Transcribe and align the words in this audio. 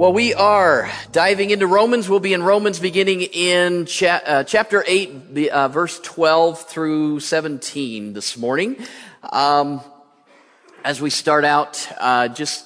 Well, 0.00 0.14
we 0.14 0.32
are 0.32 0.90
diving 1.12 1.50
into 1.50 1.66
Romans. 1.66 2.08
We'll 2.08 2.20
be 2.20 2.32
in 2.32 2.42
Romans 2.42 2.80
beginning 2.80 3.20
in 3.20 3.84
cha- 3.84 4.22
uh, 4.24 4.44
chapter 4.44 4.82
8, 4.86 5.34
the, 5.34 5.50
uh, 5.50 5.68
verse 5.68 6.00
12 6.00 6.62
through 6.62 7.20
17 7.20 8.14
this 8.14 8.38
morning. 8.38 8.78
Um, 9.30 9.82
as 10.86 11.02
we 11.02 11.10
start 11.10 11.44
out, 11.44 11.86
uh, 11.98 12.28
just 12.28 12.64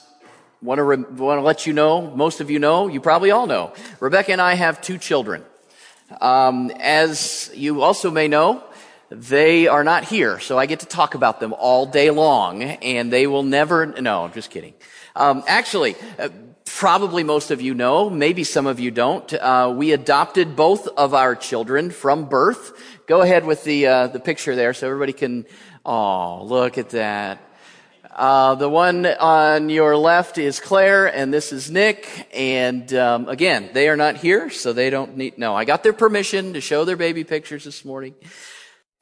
want 0.63 0.79
to 0.79 0.85
re- 0.85 0.97
want 0.97 1.41
to 1.41 1.43
let 1.43 1.67
you 1.67 1.73
know, 1.73 2.03
most 2.03 2.41
of 2.41 2.53
you 2.53 2.61
know, 2.61 2.87
you 2.87 3.01
probably 3.01 3.33
all 3.33 3.49
know, 3.49 3.73
Rebecca 3.99 4.31
and 4.31 4.41
I 4.41 4.55
have 4.55 4.81
two 4.81 4.97
children. 4.97 5.43
Um, 6.21 6.71
as 6.79 7.51
you 7.53 7.83
also 7.83 8.13
may 8.13 8.29
know, 8.29 8.63
they 9.11 9.67
are 9.67 9.83
not 9.83 10.05
here, 10.05 10.39
so 10.39 10.57
I 10.57 10.67
get 10.67 10.81
to 10.81 10.87
talk 10.87 11.17
about 11.17 11.41
them 11.41 11.53
all 11.53 11.85
day 11.85 12.11
long, 12.11 12.63
and 12.63 13.13
they 13.13 13.27
will 13.27 13.43
never. 13.43 13.87
No, 13.87 14.23
I'm 14.23 14.33
just 14.33 14.51
kidding. 14.51 14.75
Um, 15.17 15.43
actually, 15.49 15.97
uh, 16.19 16.29
probably 16.77 17.23
most 17.23 17.51
of 17.53 17.61
you 17.61 17.73
know, 17.73 18.11
maybe 18.11 18.43
some 18.43 18.67
of 18.67 18.81
you 18.81 18.91
don't. 18.91 19.33
Uh, 19.33 19.73
we 19.75 19.93
adopted 19.93 20.57
both 20.57 20.89
of 20.89 21.15
our 21.15 21.37
children 21.37 21.91
from 21.91 22.25
birth. 22.25 22.73
Go 23.07 23.21
ahead 23.21 23.47
with 23.47 23.63
the 23.65 23.87
uh, 23.87 24.07
the 24.09 24.19
picture 24.19 24.57
there, 24.57 24.75
so 24.75 24.87
everybody 24.87 25.13
can. 25.13 25.47
Oh, 25.87 26.43
look 26.45 26.79
at 26.79 26.91
that. 26.91 27.41
Uh, 28.11 28.55
the 28.55 28.69
one 28.69 29.07
on 29.07 29.69
your 29.69 29.97
left 29.97 30.39
is 30.39 30.61
Claire, 30.61 31.07
and 31.07 31.33
this 31.33 31.53
is 31.53 31.71
Nick. 31.71 32.29
And 32.35 32.93
um, 32.95 33.29
again, 33.29 33.71
they 33.73 33.89
are 33.89 33.97
not 33.97 34.17
here, 34.17 34.51
so 34.51 34.73
they 34.73 34.91
don't 34.91 35.17
need. 35.17 35.39
No, 35.39 35.55
I 35.55 35.65
got 35.65 35.83
their 35.83 35.93
permission 35.93 36.55
to 36.55 36.61
show 36.61 36.85
their 36.85 36.97
baby 36.97 37.23
pictures 37.23 37.65
this 37.65 37.85
morning. 37.85 38.15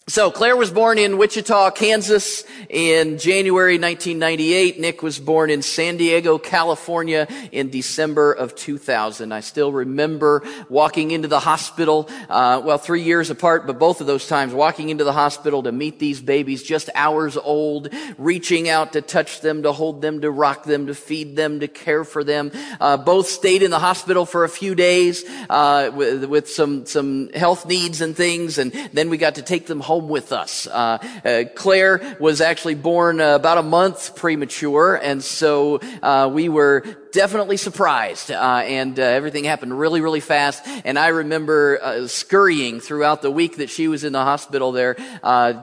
So 0.08 0.32
Claire 0.32 0.56
was 0.56 0.72
born 0.72 0.98
in 0.98 1.16
Wichita, 1.16 1.70
Kansas 1.70 2.42
in 2.68 3.18
January 3.18 3.78
1998. 3.78 4.80
Nick 4.80 5.00
was 5.00 5.20
born 5.20 5.48
in 5.48 5.62
San 5.62 5.96
Diego, 5.96 6.38
California 6.38 7.28
in 7.52 7.70
December 7.70 8.32
of 8.32 8.56
2000. 8.56 9.30
I 9.30 9.38
still 9.38 9.70
remember 9.70 10.42
walking 10.68 11.12
into 11.12 11.28
the 11.28 11.38
hospital, 11.38 12.10
uh, 12.28 12.60
well, 12.64 12.78
three 12.78 13.02
years 13.02 13.30
apart, 13.30 13.64
but 13.64 13.78
both 13.78 14.00
of 14.00 14.08
those 14.08 14.26
times 14.26 14.52
walking 14.52 14.88
into 14.88 15.04
the 15.04 15.12
hospital 15.12 15.62
to 15.62 15.70
meet 15.70 16.00
these 16.00 16.20
babies 16.20 16.64
just 16.64 16.90
hours 16.96 17.36
old, 17.36 17.88
reaching 18.18 18.68
out 18.68 18.94
to 18.94 19.02
touch 19.02 19.40
them, 19.40 19.62
to 19.62 19.70
hold 19.70 20.02
them, 20.02 20.20
to 20.22 20.32
rock 20.32 20.64
them, 20.64 20.88
to 20.88 20.96
feed 20.96 21.36
them, 21.36 21.60
to 21.60 21.68
care 21.68 22.02
for 22.02 22.24
them. 22.24 22.50
Uh, 22.80 22.96
both 22.96 23.28
stayed 23.28 23.62
in 23.62 23.70
the 23.70 23.78
hospital 23.78 24.26
for 24.26 24.42
a 24.42 24.48
few 24.48 24.74
days, 24.74 25.24
uh, 25.48 25.92
with, 25.94 26.24
with 26.24 26.50
some, 26.50 26.86
some 26.86 27.28
health 27.34 27.66
needs 27.66 28.00
and 28.00 28.16
things. 28.16 28.58
And 28.58 28.72
then 28.92 29.08
we 29.08 29.16
got 29.16 29.36
to 29.36 29.42
take 29.42 29.66
them 29.68 29.78
home 29.78 29.91
home 29.92 30.08
with 30.08 30.32
us. 30.32 30.66
Uh, 30.66 30.96
uh, 31.22 31.44
Claire 31.54 32.16
was 32.18 32.40
actually 32.40 32.74
born 32.74 33.20
uh, 33.20 33.34
about 33.34 33.58
a 33.58 33.62
month 33.62 34.16
premature, 34.16 34.94
and 34.94 35.22
so 35.22 35.80
uh, 36.02 36.30
we 36.32 36.48
were 36.48 36.80
definitely 37.12 37.58
surprised. 37.58 38.30
Uh, 38.30 38.62
and 38.64 38.98
uh, 38.98 39.02
everything 39.02 39.44
happened 39.44 39.78
really, 39.78 40.00
really 40.00 40.20
fast. 40.20 40.66
And 40.86 40.98
I 40.98 41.08
remember 41.08 42.06
scurrying 42.06 42.80
throughout 42.80 43.20
the 43.20 43.30
week 43.30 43.58
that 43.58 43.68
she 43.68 43.86
was 43.86 44.02
in 44.02 44.14
the 44.14 44.24
hospital 44.24 44.72
there, 44.72 44.96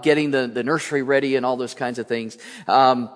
getting 0.03 0.29
the, 0.29 0.45
the 0.45 0.63
nursery 0.63 1.01
ready 1.01 1.35
and 1.35 1.43
all 1.43 1.57
those 1.57 1.73
kinds 1.73 1.97
of 1.97 2.05
things. 2.05 2.37
Um, 2.67 3.09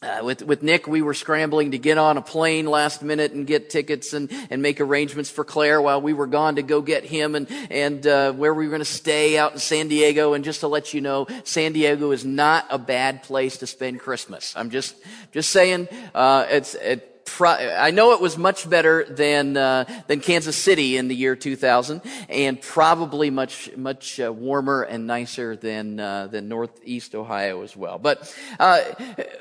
uh, 0.00 0.20
with 0.22 0.42
with 0.42 0.62
Nick, 0.62 0.86
we 0.86 1.02
were 1.02 1.14
scrambling 1.14 1.72
to 1.72 1.78
get 1.78 1.98
on 1.98 2.16
a 2.16 2.22
plane 2.22 2.66
last 2.66 3.02
minute 3.02 3.32
and 3.32 3.48
get 3.48 3.68
tickets 3.68 4.12
and, 4.12 4.30
and 4.48 4.62
make 4.62 4.80
arrangements 4.80 5.28
for 5.28 5.44
Claire 5.44 5.82
while 5.82 6.00
we 6.00 6.12
were 6.12 6.28
gone 6.28 6.54
to 6.54 6.62
go 6.62 6.80
get 6.80 7.04
him 7.04 7.34
and 7.34 7.50
and 7.68 8.06
uh, 8.06 8.32
where 8.32 8.54
we 8.54 8.66
were 8.66 8.70
going 8.70 8.80
to 8.80 8.84
stay 8.84 9.36
out 9.36 9.54
in 9.54 9.58
San 9.58 9.88
Diego. 9.88 10.34
And 10.34 10.44
just 10.44 10.60
to 10.60 10.68
let 10.68 10.94
you 10.94 11.00
know, 11.00 11.26
San 11.42 11.72
Diego 11.72 12.12
is 12.12 12.24
not 12.24 12.66
a 12.70 12.78
bad 12.78 13.24
place 13.24 13.58
to 13.58 13.66
spend 13.66 13.98
Christmas. 13.98 14.54
I'm 14.56 14.70
just 14.70 14.94
just 15.32 15.50
saying, 15.50 15.88
uh, 16.14 16.46
it's 16.48 16.76
it, 16.76 17.17
I 17.46 17.90
know 17.90 18.12
it 18.12 18.20
was 18.20 18.38
much 18.38 18.68
better 18.68 19.04
than 19.04 19.56
uh, 19.56 19.84
than 20.06 20.20
Kansas 20.20 20.56
City 20.56 20.96
in 20.96 21.08
the 21.08 21.14
year 21.14 21.36
2000, 21.36 22.02
and 22.28 22.60
probably 22.60 23.30
much 23.30 23.74
much 23.76 24.20
uh, 24.20 24.32
warmer 24.32 24.82
and 24.82 25.06
nicer 25.06 25.56
than 25.56 26.00
uh, 26.00 26.26
than 26.28 26.48
Northeast 26.48 27.14
Ohio 27.14 27.62
as 27.62 27.76
well. 27.76 27.98
But 27.98 28.34
uh, 28.58 28.82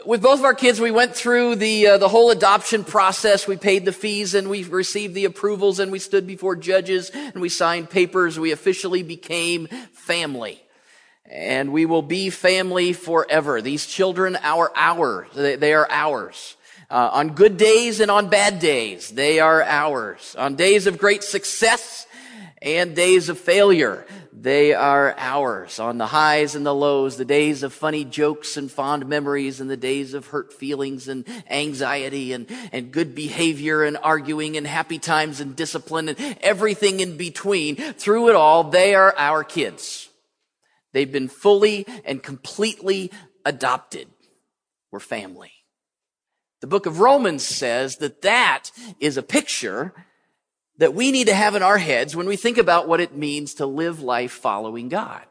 with 0.06 0.22
both 0.22 0.40
of 0.40 0.46
our 0.46 0.54
kids, 0.54 0.80
we 0.80 0.92
went 0.92 1.16
through 1.16 1.56
the 1.56 1.88
uh, 1.88 1.98
the 1.98 2.10
whole 2.10 2.32
adoption 2.32 2.84
process. 2.84 3.48
We 3.48 3.58
paid 3.58 3.86
the 3.86 3.94
fees 3.94 4.34
and 4.34 4.50
we 4.50 4.64
received 4.64 5.14
the 5.14 5.26
approvals, 5.26 5.80
and 5.80 5.92
we 5.92 6.00
stood 6.00 6.28
before 6.28 6.56
judges 6.56 7.10
and 7.10 7.42
we 7.42 7.50
signed 7.50 7.90
papers. 7.90 8.40
We 8.40 8.52
officially 8.52 9.04
became 9.04 9.68
family 9.94 10.62
and 11.30 11.74
we 11.74 11.86
will 11.86 12.02
be 12.02 12.30
family 12.30 12.94
forever. 12.94 13.62
These 13.62 13.86
children 13.86 14.36
are 14.38 14.72
ours. 14.76 15.28
They, 15.36 15.74
are 15.74 15.88
ours. 15.90 16.57
Uh, 16.90 17.10
on 17.12 17.30
good 17.30 17.58
days 17.58 18.00
and 18.00 18.10
on 18.10 18.30
bad 18.30 18.60
days, 18.60 19.10
they 19.10 19.40
are 19.40 19.62
ours. 19.62 20.36
On 20.38 20.56
days 20.56 20.88
of 20.88 20.98
great 20.98 21.22
success 21.22 22.08
and 22.62 22.96
days 22.96 23.28
of 23.28 23.38
failure, 23.38 24.06
they 24.32 24.74
are 24.74 25.14
ours. 25.18 25.80
On 25.80 25.98
the 25.98 26.08
highs 26.08 26.56
and 26.56 26.66
the 26.66 26.74
lows, 26.74 27.18
the 27.18 27.26
days 27.26 27.62
of 27.64 27.74
funny 27.74 28.06
jokes 28.06 28.56
and 28.56 28.72
fond 28.72 29.06
memories 29.08 29.60
and 29.60 29.70
the 29.70 29.76
days 29.76 30.14
of 30.14 30.28
hurt 30.28 30.54
feelings 30.54 31.10
and 31.10 31.26
anxiety 31.50 32.32
and, 32.32 32.50
and 32.72 32.94
good 32.94 33.16
behavior 33.16 33.84
and 33.84 33.98
arguing 33.98 34.56
and 34.56 34.66
happy 34.66 34.98
times 34.98 35.42
and 35.42 35.58
discipline 35.58 36.08
and 36.08 36.38
everything 36.40 37.02
in 37.02 37.18
between. 37.18 37.76
Through 37.76 38.30
it 38.30 38.36
all, 38.36 38.64
they 38.64 38.96
are 38.96 39.14
our 39.18 39.44
kids. 39.44 40.08
They've 40.94 41.12
been 41.12 41.28
fully 41.28 41.86
and 42.06 42.24
completely 42.24 43.12
adopted. 43.44 44.08
We're 44.90 45.02
family. 45.02 45.52
The 46.62 46.68
book 46.68 46.86
of 46.86 47.00
Romans 47.00 47.44
says 47.44 47.98
that 47.98 48.22
that 48.24 48.72
is 49.00 49.18
a 49.18 49.24
picture 49.24 49.94
that 50.78 50.94
we 50.94 51.12
need 51.12 51.28
to 51.28 51.34
have 51.34 51.56
in 51.56 51.64
our 51.64 51.78
heads 51.78 52.16
when 52.16 52.28
we 52.28 52.36
think 52.36 52.58
about 52.58 52.88
what 52.88 53.00
it 53.00 53.16
means 53.16 53.56
to 53.56 53.66
live 53.66 54.02
life 54.02 54.32
following 54.32 54.90
God. 54.90 55.24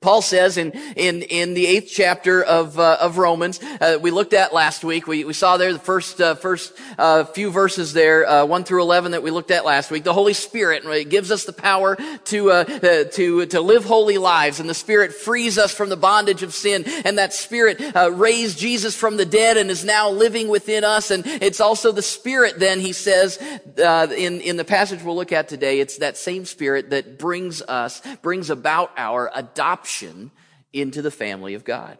Paul 0.00 0.22
says 0.22 0.58
in, 0.58 0.72
in, 0.96 1.22
in 1.22 1.54
the 1.54 1.66
eighth 1.66 1.90
chapter 1.92 2.42
of, 2.42 2.78
uh, 2.78 2.98
of 3.00 3.18
Romans, 3.18 3.60
uh, 3.80 3.98
we 4.00 4.12
looked 4.12 4.32
at 4.32 4.54
last 4.54 4.84
week, 4.84 5.08
we, 5.08 5.24
we 5.24 5.32
saw 5.32 5.56
there 5.56 5.72
the 5.72 5.78
first, 5.78 6.20
uh, 6.20 6.36
first 6.36 6.72
uh, 6.98 7.24
few 7.24 7.50
verses 7.50 7.92
there, 7.92 8.28
uh, 8.28 8.44
1 8.44 8.64
through 8.64 8.82
11 8.82 9.12
that 9.12 9.22
we 9.22 9.30
looked 9.30 9.50
at 9.50 9.64
last 9.64 9.90
week. 9.90 10.04
The 10.04 10.12
Holy 10.12 10.34
Spirit 10.34 10.84
right, 10.84 11.08
gives 11.08 11.32
us 11.32 11.44
the 11.44 11.52
power 11.52 11.96
to, 12.26 12.50
uh, 12.50 12.64
to, 12.64 13.46
to 13.46 13.60
live 13.60 13.84
holy 13.84 14.18
lives, 14.18 14.60
and 14.60 14.68
the 14.68 14.74
Spirit 14.74 15.12
frees 15.12 15.58
us 15.58 15.74
from 15.74 15.88
the 15.88 15.96
bondage 15.96 16.44
of 16.44 16.54
sin, 16.54 16.84
and 17.04 17.18
that 17.18 17.32
Spirit 17.32 17.80
raised 18.12 18.58
Jesus 18.58 18.94
from 18.94 19.16
the 19.16 19.26
dead 19.26 19.56
and 19.56 19.70
is 19.70 19.84
now 19.84 20.10
living 20.10 20.48
within 20.48 20.84
us, 20.84 21.10
and 21.10 21.26
it's 21.26 21.60
also 21.60 21.90
the 21.90 22.02
Spirit 22.02 22.58
then, 22.58 22.78
he 22.78 22.92
says, 22.92 23.36
in, 23.76 24.40
in 24.40 24.56
the 24.56 24.64
passage 24.64 25.02
we'll 25.02 25.16
look 25.16 25.32
at 25.32 25.48
today, 25.48 25.80
it's 25.80 25.98
that 25.98 26.16
same 26.16 26.44
Spirit 26.44 26.90
that 26.90 27.18
brings 27.18 27.62
us, 27.62 28.00
brings 28.22 28.50
about 28.50 28.92
our 28.96 29.30
adoption 29.34 29.87
adoption 29.88 30.30
into 30.72 31.02
the 31.02 31.10
family 31.10 31.54
of 31.54 31.64
God. 31.64 31.96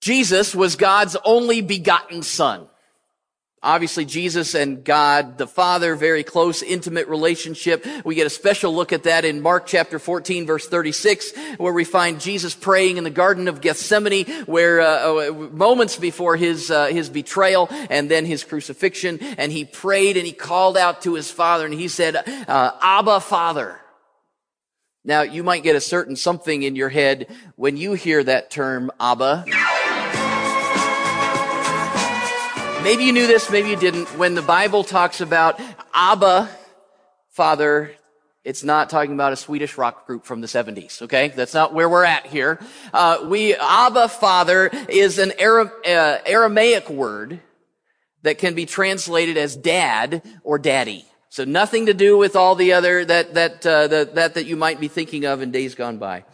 Jesus 0.00 0.54
was 0.54 0.76
God's 0.76 1.16
only 1.24 1.60
begotten 1.60 2.22
son. 2.22 2.66
Obviously, 3.62 4.06
Jesus 4.06 4.54
and 4.54 4.82
God 4.82 5.36
the 5.36 5.46
Father, 5.46 5.94
very 5.94 6.24
close, 6.24 6.62
intimate 6.62 7.08
relationship. 7.08 7.84
We 8.06 8.14
get 8.14 8.26
a 8.26 8.30
special 8.30 8.74
look 8.74 8.90
at 8.90 9.02
that 9.02 9.26
in 9.26 9.42
Mark 9.42 9.66
chapter 9.66 9.98
14, 9.98 10.46
verse 10.46 10.66
36, 10.66 11.34
where 11.58 11.72
we 11.74 11.84
find 11.84 12.18
Jesus 12.20 12.54
praying 12.54 12.96
in 12.96 13.04
the 13.04 13.10
Garden 13.10 13.48
of 13.48 13.60
Gethsemane, 13.60 14.24
where 14.46 14.80
uh, 14.80 14.86
uh, 14.86 15.32
moments 15.52 15.96
before 15.96 16.36
his 16.36 16.70
uh, 16.70 16.86
his 16.86 17.10
betrayal 17.10 17.68
and 17.90 18.10
then 18.10 18.24
his 18.24 18.44
crucifixion, 18.44 19.18
and 19.20 19.52
he 19.52 19.66
prayed 19.66 20.16
and 20.16 20.24
he 20.24 20.32
called 20.32 20.78
out 20.78 21.02
to 21.02 21.12
his 21.12 21.30
Father, 21.30 21.66
and 21.66 21.74
he 21.74 21.88
said, 21.88 22.16
uh, 22.16 22.70
"Abba, 22.80 23.20
Father." 23.20 23.78
Now, 25.02 25.22
you 25.22 25.42
might 25.42 25.62
get 25.62 25.76
a 25.76 25.80
certain 25.80 26.14
something 26.14 26.62
in 26.62 26.76
your 26.76 26.90
head 26.90 27.34
when 27.56 27.78
you 27.78 27.94
hear 27.94 28.22
that 28.22 28.50
term, 28.50 28.90
Abba. 29.00 29.46
Maybe 32.82 33.04
you 33.04 33.12
knew 33.12 33.26
this, 33.26 33.50
maybe 33.50 33.70
you 33.70 33.76
didn't. 33.76 34.06
When 34.18 34.34
the 34.34 34.42
Bible 34.42 34.84
talks 34.84 35.22
about 35.22 35.58
Abba, 35.94 36.50
Father, 37.30 37.92
it's 38.44 38.62
not 38.62 38.90
talking 38.90 39.14
about 39.14 39.32
a 39.32 39.36
Swedish 39.36 39.78
rock 39.78 40.06
group 40.06 40.26
from 40.26 40.42
the 40.42 40.46
70s, 40.46 41.00
okay? 41.02 41.28
That's 41.28 41.54
not 41.54 41.72
where 41.72 41.88
we're 41.88 42.04
at 42.04 42.26
here. 42.26 42.60
Uh, 42.92 43.24
we, 43.24 43.54
Abba, 43.54 44.08
Father, 44.08 44.70
is 44.88 45.18
an 45.18 45.32
uh, 45.38 46.18
Aramaic 46.26 46.90
word 46.90 47.40
that 48.22 48.36
can 48.36 48.54
be 48.54 48.66
translated 48.66 49.38
as 49.38 49.56
dad 49.56 50.22
or 50.42 50.58
daddy. 50.58 51.06
So 51.30 51.44
nothing 51.44 51.86
to 51.86 51.94
do 51.94 52.18
with 52.18 52.34
all 52.34 52.56
the 52.56 52.72
other 52.72 53.04
that 53.04 53.34
that 53.34 53.64
uh, 53.64 53.86
that, 53.86 54.14
that 54.16 54.34
that 54.34 54.46
you 54.46 54.56
might 54.56 54.80
be 54.80 54.88
thinking 54.88 55.24
of 55.26 55.42
in 55.42 55.52
days 55.52 55.76
gone 55.76 55.98
by. 55.98 56.24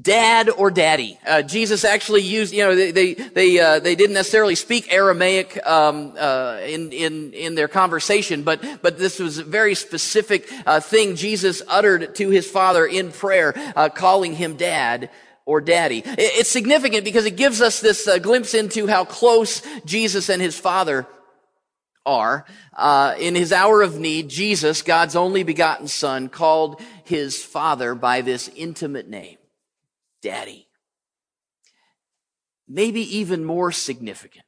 Dad 0.00 0.48
or 0.50 0.72
daddy. 0.72 1.18
Uh, 1.26 1.42
Jesus 1.42 1.84
actually 1.84 2.22
used, 2.22 2.52
you 2.52 2.64
know, 2.64 2.74
they 2.74 2.90
they 2.90 3.14
they, 3.14 3.58
uh, 3.60 3.78
they 3.78 3.94
didn't 3.94 4.14
necessarily 4.14 4.56
speak 4.56 4.92
Aramaic 4.92 5.64
um, 5.64 6.14
uh, 6.18 6.58
in 6.64 6.90
in 6.90 7.32
in 7.32 7.54
their 7.54 7.68
conversation, 7.68 8.42
but 8.42 8.82
but 8.82 8.98
this 8.98 9.20
was 9.20 9.38
a 9.38 9.44
very 9.44 9.76
specific 9.76 10.48
uh, 10.66 10.80
thing 10.80 11.14
Jesus 11.14 11.62
uttered 11.68 12.16
to 12.16 12.28
his 12.28 12.48
father 12.48 12.86
in 12.86 13.12
prayer, 13.12 13.54
uh, 13.76 13.88
calling 13.88 14.34
him 14.34 14.56
dad 14.56 15.10
or 15.46 15.60
daddy. 15.60 16.02
It's 16.04 16.50
significant 16.50 17.04
because 17.04 17.24
it 17.24 17.36
gives 17.36 17.60
us 17.60 17.80
this 17.80 18.06
uh, 18.08 18.18
glimpse 18.18 18.52
into 18.54 18.88
how 18.88 19.04
close 19.04 19.62
Jesus 19.84 20.28
and 20.28 20.42
his 20.42 20.58
father 20.58 21.06
are. 22.08 22.46
Uh, 22.74 23.14
in 23.18 23.34
his 23.34 23.52
hour 23.52 23.82
of 23.82 23.98
need, 23.98 24.28
Jesus, 24.28 24.82
God's 24.82 25.14
only 25.14 25.42
begotten 25.42 25.86
son, 25.86 26.28
called 26.28 26.80
his 27.04 27.44
father 27.44 27.94
by 27.94 28.22
this 28.22 28.48
intimate 28.56 29.08
name, 29.08 29.36
Daddy. 30.22 30.66
Maybe 32.66 33.00
even 33.18 33.44
more 33.44 33.70
significant 33.72 34.44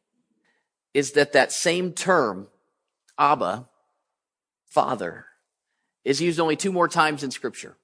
is 0.93 1.12
that 1.12 1.35
that 1.35 1.53
same 1.53 1.93
term, 1.93 2.49
Abba, 3.19 3.69
Father, 4.67 5.27
is 6.05 6.21
used 6.21 6.41
only 6.41 6.57
two 6.57 6.73
more 6.73 6.89
times 6.89 7.23
in 7.23 7.31
Scripture. 7.31 7.77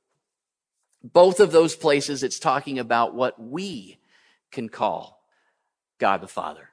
Both 1.03 1.39
of 1.41 1.53
those 1.53 1.77
places, 1.77 2.23
it's 2.23 2.39
talking 2.39 2.79
about 2.79 3.15
what 3.15 3.41
we 3.41 3.99
can 4.51 4.69
call 4.69 5.23
God 5.99 6.21
the 6.21 6.29
Father. 6.29 6.71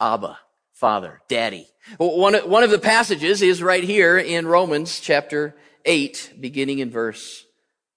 Abba, 0.00 0.38
Father, 0.76 1.22
Daddy. 1.28 1.66
One, 1.96 2.34
one 2.34 2.62
of 2.62 2.70
the 2.70 2.78
passages 2.78 3.40
is 3.40 3.62
right 3.62 3.82
here 3.82 4.18
in 4.18 4.46
Romans 4.46 5.00
chapter 5.00 5.56
8, 5.86 6.34
beginning 6.38 6.80
in 6.80 6.90
verse 6.90 7.46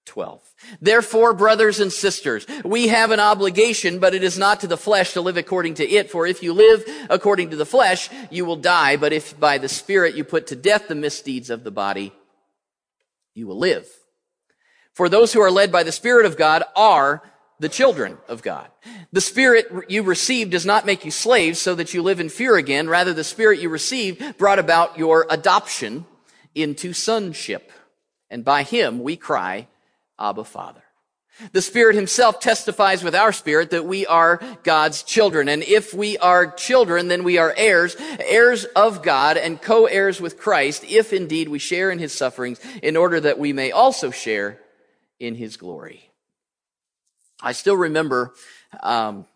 12. 0.06 0.40
Therefore, 0.80 1.34
brothers 1.34 1.78
and 1.78 1.92
sisters, 1.92 2.46
we 2.64 2.88
have 2.88 3.10
an 3.10 3.20
obligation, 3.20 3.98
but 3.98 4.14
it 4.14 4.22
is 4.22 4.38
not 4.38 4.60
to 4.60 4.66
the 4.66 4.78
flesh 4.78 5.12
to 5.12 5.20
live 5.20 5.36
according 5.36 5.74
to 5.74 5.86
it. 5.86 6.10
For 6.10 6.26
if 6.26 6.42
you 6.42 6.54
live 6.54 6.82
according 7.10 7.50
to 7.50 7.56
the 7.56 7.66
flesh, 7.66 8.08
you 8.30 8.46
will 8.46 8.56
die. 8.56 8.96
But 8.96 9.12
if 9.12 9.38
by 9.38 9.58
the 9.58 9.68
Spirit 9.68 10.14
you 10.14 10.24
put 10.24 10.46
to 10.46 10.56
death 10.56 10.88
the 10.88 10.94
misdeeds 10.94 11.50
of 11.50 11.64
the 11.64 11.70
body, 11.70 12.14
you 13.34 13.46
will 13.46 13.58
live. 13.58 13.86
For 14.94 15.10
those 15.10 15.34
who 15.34 15.42
are 15.42 15.50
led 15.50 15.70
by 15.70 15.82
the 15.82 15.92
Spirit 15.92 16.24
of 16.24 16.38
God 16.38 16.64
are 16.74 17.22
the 17.60 17.68
children 17.68 18.16
of 18.26 18.42
God. 18.42 18.68
The 19.12 19.20
Spirit 19.20 19.66
you 19.88 20.02
received 20.02 20.50
does 20.50 20.66
not 20.66 20.86
make 20.86 21.04
you 21.04 21.10
slaves 21.10 21.60
so 21.60 21.74
that 21.76 21.94
you 21.94 22.02
live 22.02 22.18
in 22.18 22.30
fear 22.30 22.56
again. 22.56 22.88
Rather, 22.88 23.12
the 23.12 23.22
Spirit 23.22 23.60
you 23.60 23.68
received 23.68 24.38
brought 24.38 24.58
about 24.58 24.98
your 24.98 25.26
adoption 25.30 26.06
into 26.54 26.92
sonship. 26.92 27.70
And 28.30 28.44
by 28.44 28.62
Him 28.62 29.02
we 29.02 29.16
cry, 29.16 29.68
Abba 30.18 30.44
Father. 30.44 30.82
The 31.52 31.62
Spirit 31.62 31.96
Himself 31.96 32.40
testifies 32.40 33.02
with 33.02 33.14
our 33.14 33.32
spirit 33.32 33.70
that 33.70 33.86
we 33.86 34.06
are 34.06 34.40
God's 34.62 35.02
children. 35.02 35.48
And 35.48 35.62
if 35.62 35.94
we 35.94 36.18
are 36.18 36.50
children, 36.50 37.08
then 37.08 37.24
we 37.24 37.38
are 37.38 37.54
heirs, 37.56 37.96
heirs 38.18 38.64
of 38.76 39.02
God 39.02 39.36
and 39.36 39.60
co-heirs 39.60 40.20
with 40.20 40.38
Christ, 40.38 40.84
if 40.84 41.12
indeed 41.12 41.48
we 41.48 41.58
share 41.58 41.90
in 41.90 41.98
His 41.98 42.12
sufferings, 42.12 42.60
in 42.82 42.96
order 42.96 43.20
that 43.20 43.38
we 43.38 43.52
may 43.52 43.70
also 43.70 44.10
share 44.10 44.60
in 45.18 45.34
His 45.34 45.56
glory. 45.56 46.09
I 47.42 47.52
still 47.52 47.76
remember 47.76 48.34
um, 48.82 49.26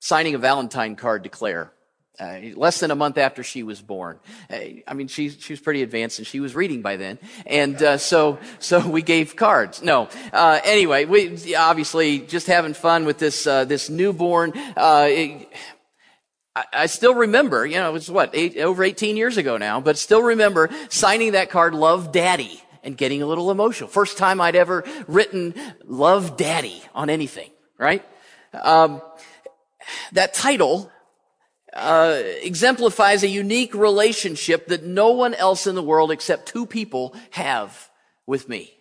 signing 0.00 0.34
a 0.34 0.38
Valentine 0.38 0.96
card 0.96 1.24
to 1.24 1.28
Claire. 1.28 1.72
Uh, 2.18 2.38
less 2.54 2.80
than 2.80 2.90
a 2.90 2.94
month 2.94 3.16
after 3.16 3.42
she 3.42 3.62
was 3.62 3.80
born. 3.80 4.20
Uh, 4.52 4.58
I 4.86 4.92
mean, 4.92 5.08
she, 5.08 5.30
she 5.30 5.54
was 5.54 5.60
pretty 5.60 5.82
advanced 5.82 6.18
and 6.18 6.26
she 6.26 6.38
was 6.38 6.54
reading 6.54 6.82
by 6.82 6.96
then. 6.96 7.18
And, 7.46 7.82
uh, 7.82 7.96
so, 7.96 8.38
so 8.58 8.86
we 8.86 9.00
gave 9.00 9.36
cards. 9.36 9.80
No. 9.82 10.06
Uh, 10.30 10.60
anyway, 10.62 11.06
we, 11.06 11.54
obviously 11.54 12.18
just 12.18 12.46
having 12.46 12.74
fun 12.74 13.06
with 13.06 13.18
this, 13.18 13.46
uh, 13.46 13.64
this 13.64 13.88
newborn, 13.88 14.52
uh, 14.76 15.06
it, 15.08 15.48
I, 16.54 16.64
I 16.74 16.86
still 16.86 17.14
remember, 17.14 17.64
you 17.64 17.76
know, 17.76 17.88
it 17.88 17.92
was 17.92 18.10
what, 18.10 18.30
eight, 18.34 18.58
over 18.58 18.84
18 18.84 19.16
years 19.16 19.38
ago 19.38 19.56
now, 19.56 19.80
but 19.80 19.96
still 19.96 20.22
remember 20.22 20.68
signing 20.90 21.32
that 21.32 21.48
card, 21.48 21.74
Love 21.74 22.12
Daddy, 22.12 22.62
and 22.82 22.96
getting 22.96 23.22
a 23.22 23.26
little 23.26 23.50
emotional. 23.50 23.88
First 23.88 24.18
time 24.18 24.40
I'd 24.40 24.56
ever 24.56 24.84
written 25.06 25.54
Love 25.84 26.36
Daddy 26.36 26.82
on 26.94 27.10
anything, 27.10 27.50
right? 27.78 28.04
Um, 28.54 29.02
that 30.12 30.34
title 30.34 30.90
uh, 31.72 32.20
exemplifies 32.42 33.22
a 33.22 33.28
unique 33.28 33.74
relationship 33.74 34.68
that 34.68 34.84
no 34.84 35.12
one 35.12 35.34
else 35.34 35.66
in 35.66 35.74
the 35.74 35.82
world 35.82 36.10
except 36.10 36.46
two 36.46 36.66
people 36.66 37.14
have 37.30 37.90
with 38.26 38.48
me. 38.48 38.72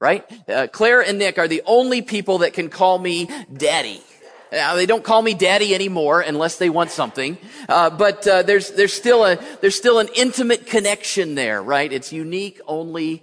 Right? 0.00 0.24
Uh, 0.48 0.66
Claire 0.66 1.00
and 1.00 1.18
Nick 1.18 1.38
are 1.38 1.46
the 1.46 1.62
only 1.64 2.02
people 2.02 2.38
that 2.38 2.54
can 2.54 2.68
call 2.68 2.98
me 2.98 3.28
daddy. 3.56 4.02
Now, 4.50 4.74
they 4.74 4.84
don't 4.84 5.04
call 5.04 5.22
me 5.22 5.32
daddy 5.32 5.74
anymore 5.74 6.20
unless 6.20 6.58
they 6.58 6.68
want 6.68 6.90
something. 6.90 7.38
Uh, 7.68 7.88
but 7.88 8.26
uh, 8.26 8.42
there's 8.42 8.72
there's 8.72 8.92
still 8.92 9.24
a 9.24 9.38
there's 9.60 9.76
still 9.76 9.98
an 9.98 10.08
intimate 10.14 10.66
connection 10.66 11.36
there, 11.36 11.62
right? 11.62 11.90
It's 11.90 12.12
unique 12.12 12.60
only 12.66 13.22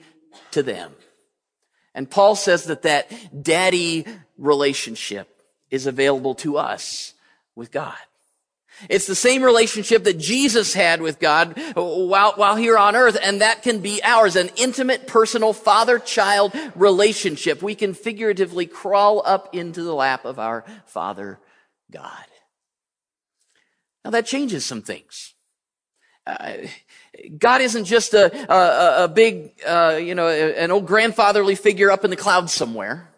to 0.51 0.63
them. 0.63 0.93
And 1.95 2.09
Paul 2.09 2.35
says 2.35 2.65
that 2.65 2.83
that 2.83 3.11
daddy 3.43 4.05
relationship 4.37 5.27
is 5.69 5.85
available 5.85 6.35
to 6.35 6.57
us 6.57 7.13
with 7.55 7.71
God. 7.71 7.95
It's 8.87 9.07
the 9.07 9.15
same 9.15 9.43
relationship 9.43 10.05
that 10.05 10.17
Jesus 10.17 10.73
had 10.73 11.01
with 11.01 11.19
God 11.19 11.59
while, 11.75 12.31
while 12.33 12.55
here 12.55 12.77
on 12.77 12.95
earth, 12.95 13.17
and 13.21 13.41
that 13.41 13.61
can 13.61 13.79
be 13.79 14.01
ours, 14.03 14.37
an 14.37 14.49
intimate, 14.55 15.05
personal 15.05 15.51
father-child 15.51 16.55
relationship. 16.75 17.61
We 17.61 17.75
can 17.75 17.93
figuratively 17.93 18.67
crawl 18.67 19.21
up 19.25 19.53
into 19.53 19.83
the 19.83 19.93
lap 19.93 20.23
of 20.23 20.39
our 20.39 20.63
Father 20.85 21.39
God. 21.91 22.25
Now 24.05 24.11
that 24.11 24.25
changes 24.25 24.63
some 24.63 24.81
things. 24.81 25.33
Uh, 26.29 26.67
God 27.37 27.61
isn't 27.61 27.85
just 27.85 28.13
a, 28.13 28.51
a, 28.51 29.05
a 29.05 29.07
big, 29.07 29.51
uh, 29.67 29.99
you 30.01 30.15
know, 30.15 30.27
an 30.27 30.71
old 30.71 30.85
grandfatherly 30.85 31.55
figure 31.55 31.91
up 31.91 32.03
in 32.03 32.09
the 32.11 32.15
clouds 32.15 32.53
somewhere. 32.53 33.09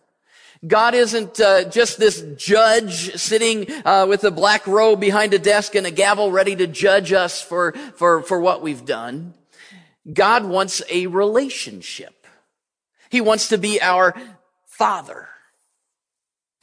God 0.65 0.93
isn't 0.93 1.39
uh, 1.39 1.63
just 1.69 1.97
this 1.97 2.21
judge 2.37 3.15
sitting 3.15 3.65
uh, 3.83 4.05
with 4.07 4.23
a 4.23 4.31
black 4.31 4.65
robe 4.67 4.99
behind 4.99 5.33
a 5.33 5.39
desk 5.39 5.75
and 5.75 5.87
a 5.87 5.91
gavel 5.91 6.31
ready 6.31 6.55
to 6.55 6.67
judge 6.67 7.11
us 7.11 7.41
for, 7.41 7.73
for, 7.95 8.21
for 8.21 8.39
what 8.39 8.61
we've 8.61 8.85
done. 8.85 9.33
God 10.11 10.45
wants 10.45 10.81
a 10.89 11.07
relationship. 11.07 12.27
He 13.09 13.21
wants 13.21 13.49
to 13.49 13.57
be 13.57 13.81
our 13.81 14.15
father. 14.67 15.27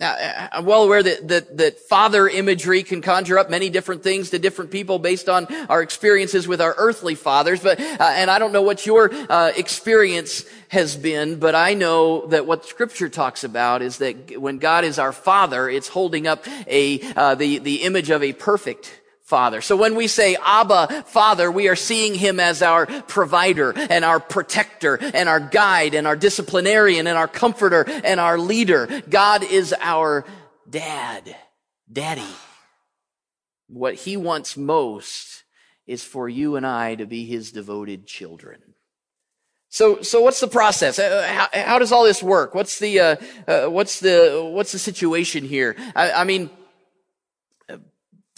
Now, 0.00 0.14
I'm 0.52 0.64
well 0.64 0.84
aware 0.84 1.02
that, 1.02 1.26
that, 1.26 1.56
that 1.56 1.80
father 1.80 2.28
imagery 2.28 2.84
can 2.84 3.02
conjure 3.02 3.36
up 3.36 3.50
many 3.50 3.68
different 3.68 4.04
things 4.04 4.30
to 4.30 4.38
different 4.38 4.70
people 4.70 5.00
based 5.00 5.28
on 5.28 5.52
our 5.68 5.82
experiences 5.82 6.46
with 6.46 6.60
our 6.60 6.72
earthly 6.78 7.16
fathers, 7.16 7.60
but, 7.60 7.80
uh, 7.80 7.84
and 8.00 8.30
I 8.30 8.38
don't 8.38 8.52
know 8.52 8.62
what 8.62 8.86
your 8.86 9.12
uh, 9.12 9.50
experience 9.56 10.44
has 10.68 10.96
been, 10.96 11.40
but 11.40 11.56
I 11.56 11.74
know 11.74 12.28
that 12.28 12.46
what 12.46 12.64
scripture 12.64 13.08
talks 13.08 13.42
about 13.42 13.82
is 13.82 13.98
that 13.98 14.40
when 14.40 14.58
God 14.58 14.84
is 14.84 15.00
our 15.00 15.12
father, 15.12 15.68
it's 15.68 15.88
holding 15.88 16.28
up 16.28 16.46
a, 16.68 17.00
uh, 17.16 17.34
the, 17.34 17.58
the 17.58 17.82
image 17.82 18.10
of 18.10 18.22
a 18.22 18.32
perfect 18.32 19.00
Father. 19.28 19.60
So 19.60 19.76
when 19.76 19.94
we 19.94 20.06
say 20.06 20.38
Abba, 20.42 21.04
Father, 21.06 21.52
we 21.52 21.68
are 21.68 21.76
seeing 21.76 22.14
Him 22.14 22.40
as 22.40 22.62
our 22.62 22.86
provider 22.86 23.74
and 23.76 24.02
our 24.02 24.20
protector 24.20 24.98
and 24.98 25.28
our 25.28 25.38
guide 25.38 25.92
and 25.92 26.06
our 26.06 26.16
disciplinarian 26.16 27.06
and 27.06 27.18
our 27.18 27.28
comforter 27.28 27.84
and 27.86 28.20
our 28.20 28.38
leader. 28.38 29.02
God 29.06 29.44
is 29.44 29.74
our 29.80 30.24
dad, 30.68 31.36
daddy. 31.92 32.22
What 33.66 33.96
He 33.96 34.16
wants 34.16 34.56
most 34.56 35.44
is 35.86 36.02
for 36.02 36.26
you 36.26 36.56
and 36.56 36.66
I 36.66 36.94
to 36.94 37.04
be 37.04 37.26
His 37.26 37.52
devoted 37.52 38.06
children. 38.06 38.62
So, 39.68 40.00
so 40.00 40.22
what's 40.22 40.40
the 40.40 40.48
process? 40.48 40.98
Uh, 40.98 41.26
how, 41.28 41.48
how 41.52 41.78
does 41.78 41.92
all 41.92 42.04
this 42.04 42.22
work? 42.22 42.54
What's 42.54 42.78
the, 42.78 42.98
uh, 42.98 43.16
uh, 43.46 43.66
what's 43.66 44.00
the, 44.00 44.48
what's 44.54 44.72
the 44.72 44.78
situation 44.78 45.44
here? 45.44 45.76
I, 45.94 46.12
I 46.12 46.24
mean, 46.24 46.48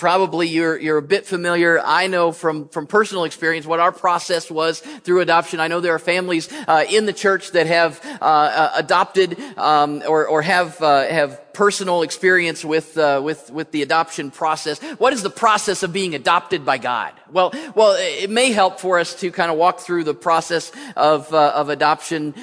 probably 0.00 0.49
you're, 0.49 0.78
you're 0.78 0.97
a 0.97 1.02
bit 1.02 1.26
familiar. 1.26 1.78
I 1.85 2.07
know 2.07 2.33
from, 2.33 2.71
from 2.71 2.87
personal 2.87 3.25
experience 3.25 3.66
what 3.66 3.80
our 3.80 3.92
process 3.92 4.50
was 4.50 4.80
through 4.80 5.21
adoption. 5.21 5.61
I 5.61 5.69
know 5.69 5.80
there 5.80 5.95
are 5.95 5.99
families 5.99 6.49
uh, 6.66 6.87
in 6.88 7.04
the 7.04 7.12
church 7.12 7.52
that 7.52 7.66
have 7.66 8.00
uh, 8.02 8.25
uh, 8.25 8.73
adopted 8.76 9.38
um, 9.59 10.02
or, 10.09 10.26
or 10.26 10.40
have 10.40 10.80
uh, 10.80 11.07
have 11.07 11.52
personal 11.52 12.00
experience 12.00 12.64
with 12.64 12.97
uh, 12.97 13.21
with 13.23 13.50
with 13.50 13.73
the 13.73 13.83
adoption 13.83 14.30
process. 14.30 14.80
What 14.99 15.12
is 15.12 15.23
the 15.23 15.30
process 15.30 15.83
of 15.83 15.92
being 15.92 16.14
adopted 16.14 16.64
by 16.64 16.78
God? 16.78 17.12
Well, 17.30 17.52
well, 17.75 17.95
it 17.99 18.30
may 18.30 18.52
help 18.52 18.80
for 18.80 18.99
us 18.99 19.14
to 19.16 19.30
kind 19.30 19.50
of 19.50 19.59
walk 19.59 19.80
through 19.80 20.04
the 20.04 20.14
process 20.14 20.73
of 20.97 21.30
uh, 21.35 21.52
of 21.54 21.69
adoption 21.69 22.35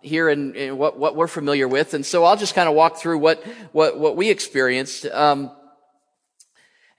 here 0.00 0.28
in, 0.28 0.76
what, 0.76 0.98
what 0.98 1.16
we're 1.16 1.26
familiar 1.26 1.66
with. 1.66 1.94
And 1.94 2.04
so 2.04 2.24
I'll 2.24 2.36
just 2.36 2.54
kind 2.54 2.68
of 2.68 2.74
walk 2.74 2.98
through 2.98 3.18
what, 3.18 3.42
what, 3.72 3.98
what 3.98 4.16
we 4.16 4.28
experienced. 4.28 5.06
Um, 5.06 5.50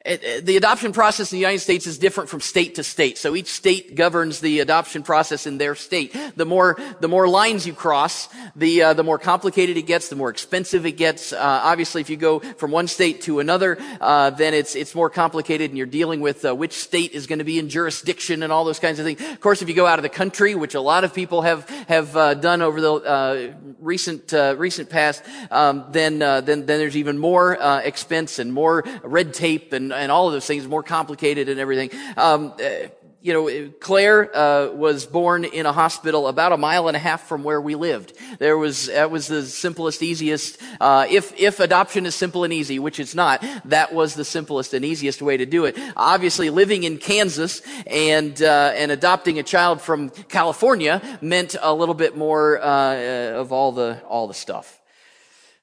the 0.06 0.56
adoption 0.56 0.94
process 0.94 1.32
in 1.32 1.38
the 1.38 1.42
United 1.42 1.60
States 1.60 1.88
is 1.88 1.98
different 1.98 2.30
from 2.30 2.40
state 2.40 2.76
to 2.76 2.84
state. 2.84 3.18
So 3.18 3.36
each 3.36 3.48
state 3.48 3.96
governs 3.96 4.40
the 4.40 4.60
adoption 4.60 5.02
process 5.02 5.48
in 5.48 5.58
their 5.58 5.74
state. 5.74 6.16
The 6.36 6.46
more, 6.46 6.78
the 7.00 7.08
more 7.08 7.28
lines 7.28 7.66
you 7.66 7.74
cross, 7.74 8.30
the, 8.56 8.84
uh, 8.84 8.94
the 8.94 9.04
more 9.04 9.18
complicated 9.18 9.78
it 9.78 9.88
gets, 9.88 10.10
the 10.10 10.16
more 10.16 10.30
expensive 10.30 10.86
it 10.86 10.92
gets. 10.92 11.34
Uh, 11.34 11.40
obviously, 11.40 12.02
if 12.02 12.12
you 12.12 12.18
go 12.18 12.40
from 12.40 12.70
one 12.70 12.88
state 12.88 13.22
to 13.22 13.40
another, 13.40 13.80
uh, 14.00 14.30
then 14.30 14.54
it's, 14.54 14.76
it's 14.76 14.94
more 14.94 15.10
complicated 15.10 15.72
and 15.72 15.78
you're 15.78 15.88
dealing 15.88 16.22
with 16.22 16.46
uh, 16.46 16.54
which 16.54 16.74
state 16.74 17.14
is 17.14 17.26
going 17.26 17.40
to 17.40 17.46
be 17.46 17.58
in 17.58 17.68
jurisdiction 17.68 18.44
and 18.44 18.54
all 18.54 18.64
those 18.64 18.80
kinds 18.80 19.00
of 19.00 19.06
things. 19.06 19.20
Of 19.20 19.40
course, 19.40 19.64
if 19.64 19.70
you 19.70 19.76
go 19.76 19.88
out 19.88 19.98
of 19.98 20.04
the 20.04 20.10
country, 20.10 20.54
which 20.54 20.76
a 20.76 20.82
lot 20.82 21.04
of 21.04 21.16
people 21.16 21.42
have, 21.42 21.68
have 21.88 22.16
uh, 22.16 22.36
done 22.36 22.62
over 22.62 22.80
the 22.80 22.94
uh, 22.94 23.54
recent, 23.80 24.32
recent 24.32 24.92
past, 24.92 25.24
um, 25.50 25.86
then, 25.90 26.20
then, 26.20 26.46
then 26.46 26.66
there's 26.66 26.98
even 26.98 27.18
more 27.18 27.54
expense 27.84 28.38
and 28.38 28.54
more 28.54 28.84
red 29.02 29.34
tape 29.34 29.74
and 29.74 29.95
and 29.96 30.12
all 30.12 30.28
of 30.28 30.34
those 30.34 30.46
things 30.46 30.68
more 30.68 30.84
complicated 30.84 31.50
and 31.50 31.60
everything. 31.60 31.90
Um, 32.18 32.54
uh, 32.60 32.90
you 33.26 33.34
know, 33.34 33.72
Claire 33.80 34.38
uh, 34.38 34.70
was 34.70 35.08
born 35.08 35.46
in 35.46 35.66
a 35.66 35.74
hospital 35.74 36.28
about 36.28 36.52
a 36.52 36.58
mile 36.58 36.88
and 36.88 36.96
a 36.96 37.00
half 37.00 37.28
from 37.28 37.44
where 37.44 37.60
we 37.60 37.74
lived. 37.74 38.14
There 38.38 38.56
was 38.56 38.86
that 38.86 39.10
was 39.10 39.26
the 39.26 39.42
simplest, 39.48 40.04
easiest. 40.04 40.62
Uh, 40.80 41.08
if 41.10 41.34
if 41.36 41.60
adoption 41.60 42.06
is 42.06 42.14
simple 42.14 42.44
and 42.44 42.54
easy, 42.54 42.78
which 42.78 43.00
it's 43.00 43.16
not, 43.16 43.44
that 43.66 43.96
was 43.96 44.14
the 44.14 44.24
simplest 44.24 44.76
and 44.76 44.86
easiest 44.86 45.24
way 45.24 45.38
to 45.38 45.46
do 45.48 45.66
it. 45.66 45.76
Obviously, 45.98 46.52
living 46.52 46.84
in 46.84 47.00
Kansas 47.00 47.64
and 47.88 48.40
uh, 48.44 48.74
and 48.76 48.92
adopting 48.92 49.40
a 49.40 49.44
child 49.44 49.82
from 49.82 50.12
California 50.12 51.02
meant 51.20 51.56
a 51.60 51.74
little 51.74 51.96
bit 51.96 52.16
more 52.16 52.62
uh, 52.62 53.32
of 53.40 53.52
all 53.52 53.72
the 53.72 54.04
all 54.08 54.28
the 54.28 54.36
stuff. 54.36 54.80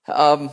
Um, 0.08 0.50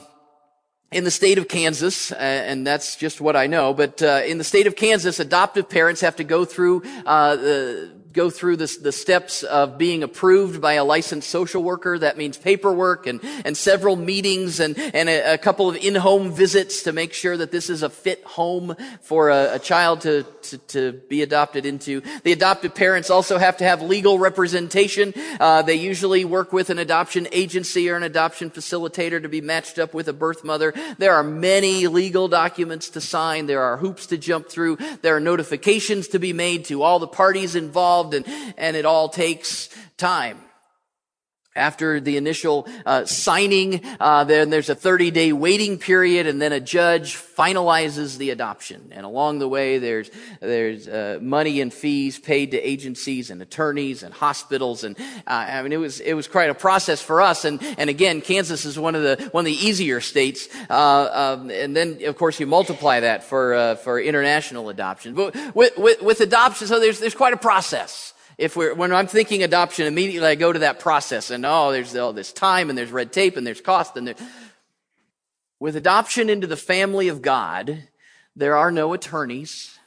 in 0.91 1.03
the 1.03 1.11
state 1.11 1.37
of 1.37 1.47
Kansas, 1.47 2.11
uh, 2.11 2.15
and 2.15 2.65
that's 2.65 2.95
just 2.95 3.21
what 3.21 3.35
I 3.35 3.47
know, 3.47 3.73
but 3.73 4.01
uh, 4.01 4.21
in 4.25 4.37
the 4.39 4.43
state 4.43 4.65
of 4.65 4.75
Kansas, 4.75 5.19
adoptive 5.19 5.69
parents 5.69 6.01
have 6.01 6.15
to 6.15 6.23
go 6.23 6.45
through 6.45 6.81
uh, 7.05 7.35
the 7.35 7.91
go 8.19 8.29
through 8.29 8.57
the, 8.57 8.77
the 8.81 8.91
steps 8.91 9.43
of 9.43 9.77
being 9.77 10.03
approved 10.03 10.59
by 10.59 10.73
a 10.73 10.83
licensed 10.83 11.29
social 11.29 11.63
worker. 11.63 11.97
That 11.97 12.17
means 12.17 12.37
paperwork 12.37 13.07
and, 13.07 13.21
and 13.45 13.55
several 13.55 13.95
meetings 13.95 14.59
and, 14.59 14.77
and 14.77 15.07
a, 15.07 15.35
a 15.35 15.37
couple 15.37 15.69
of 15.69 15.77
in-home 15.77 16.33
visits 16.33 16.83
to 16.83 16.91
make 16.91 17.13
sure 17.13 17.37
that 17.37 17.51
this 17.51 17.69
is 17.69 17.81
a 17.81 17.89
fit 17.89 18.21
home 18.25 18.75
for 18.99 19.29
a, 19.29 19.55
a 19.55 19.59
child 19.59 20.01
to, 20.01 20.23
to, 20.41 20.57
to, 20.57 20.91
be 21.07 21.21
adopted 21.21 21.65
into. 21.65 22.01
The 22.23 22.33
adoptive 22.33 22.75
parents 22.75 23.09
also 23.09 23.37
have 23.37 23.55
to 23.57 23.63
have 23.63 23.81
legal 23.81 24.19
representation. 24.19 25.13
Uh, 25.39 25.61
they 25.61 25.75
usually 25.75 26.25
work 26.25 26.51
with 26.51 26.69
an 26.69 26.77
adoption 26.77 27.25
agency 27.31 27.89
or 27.89 27.95
an 27.95 28.03
adoption 28.03 28.51
facilitator 28.51 29.21
to 29.21 29.29
be 29.29 29.39
matched 29.39 29.79
up 29.79 29.93
with 29.93 30.09
a 30.09 30.13
birth 30.13 30.43
mother. 30.43 30.73
There 30.97 31.13
are 31.13 31.23
many 31.23 31.87
legal 31.87 32.27
documents 32.27 32.89
to 32.89 33.01
sign. 33.01 33.45
There 33.45 33.61
are 33.61 33.77
hoops 33.77 34.07
to 34.07 34.17
jump 34.17 34.49
through. 34.49 34.75
There 35.01 35.15
are 35.15 35.21
notifications 35.21 36.09
to 36.09 36.19
be 36.19 36.33
made 36.33 36.65
to 36.65 36.83
all 36.83 36.99
the 36.99 37.07
parties 37.07 37.55
involved 37.55 38.08
involved 38.13 38.27
and, 38.27 38.53
and 38.57 38.75
it 38.75 38.85
all 38.85 39.09
takes 39.09 39.69
time. 39.97 40.39
After 41.59 41.99
the 41.99 42.15
initial 42.15 42.67
uh, 42.85 43.03
signing, 43.03 43.81
uh, 43.99 44.23
then 44.23 44.49
there's 44.49 44.69
a 44.69 44.75
30 44.75 45.11
day 45.11 45.33
waiting 45.33 45.77
period, 45.77 46.25
and 46.25 46.41
then 46.41 46.53
a 46.53 46.59
judge 46.61 47.15
finalizes 47.15 48.17
the 48.17 48.29
adoption. 48.29 48.89
And 48.91 49.05
along 49.05 49.39
the 49.39 49.47
way, 49.47 49.77
there's 49.77 50.09
there's 50.39 50.87
uh, 50.87 51.19
money 51.21 51.59
and 51.59 51.73
fees 51.73 52.17
paid 52.17 52.51
to 52.51 52.57
agencies 52.57 53.29
and 53.29 53.41
attorneys 53.41 54.03
and 54.03 54.13
hospitals, 54.13 54.83
and 54.83 54.97
uh, 55.27 55.45
I 55.49 55.61
mean 55.61 55.73
it 55.73 55.77
was 55.77 55.99
it 55.99 56.13
was 56.13 56.27
quite 56.27 56.49
a 56.49 56.55
process 56.55 57.01
for 57.01 57.21
us. 57.21 57.43
And 57.43 57.61
and 57.77 57.89
again, 57.89 58.21
Kansas 58.21 58.63
is 58.63 58.79
one 58.79 58.95
of 58.95 59.03
the 59.03 59.29
one 59.31 59.41
of 59.41 59.45
the 59.45 59.67
easier 59.67 59.99
states. 59.99 60.47
Uh, 60.69 61.35
um, 61.39 61.49
and 61.49 61.75
then 61.75 61.99
of 62.05 62.17
course 62.17 62.39
you 62.39 62.47
multiply 62.47 63.01
that 63.01 63.23
for 63.23 63.53
uh, 63.53 63.75
for 63.75 63.99
international 63.99 64.69
adoption. 64.69 65.13
But 65.13 65.35
with, 65.53 65.77
with, 65.77 66.01
with 66.01 66.21
adoption, 66.21 66.67
so 66.67 66.79
there's 66.79 66.99
there's 66.99 67.15
quite 67.15 67.33
a 67.33 67.37
process 67.37 68.13
if 68.39 68.55
we're, 68.55 68.73
when 68.73 68.93
I'm 68.93 69.07
thinking 69.07 69.43
adoption, 69.43 69.85
immediately 69.85 70.29
I 70.29 70.35
go 70.35 70.53
to 70.53 70.59
that 70.59 70.79
process 70.79 71.29
and 71.29 71.45
oh, 71.45 71.73
there's 71.73 71.93
all 71.97 72.13
this 72.13 72.31
time 72.31 72.69
and 72.69 72.77
there's 72.77 72.91
red 72.91 73.11
tape 73.11 73.35
and 73.35 73.45
there's 73.45 73.59
cost 73.59 73.97
and 73.97 74.07
there. 74.07 74.15
With 75.59 75.75
adoption 75.75 76.29
into 76.29 76.47
the 76.47 76.55
family 76.55 77.09
of 77.09 77.21
God, 77.21 77.89
there 78.37 78.55
are 78.55 78.71
no 78.71 78.93
attorneys, 78.93 79.77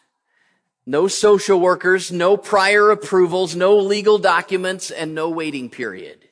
no 0.85 1.09
social 1.09 1.59
workers, 1.59 2.13
no 2.13 2.37
prior 2.37 2.91
approvals, 2.91 3.57
no 3.57 3.79
legal 3.79 4.19
documents, 4.19 4.91
and 4.91 5.15
no 5.15 5.31
waiting 5.31 5.71
period. 5.71 6.29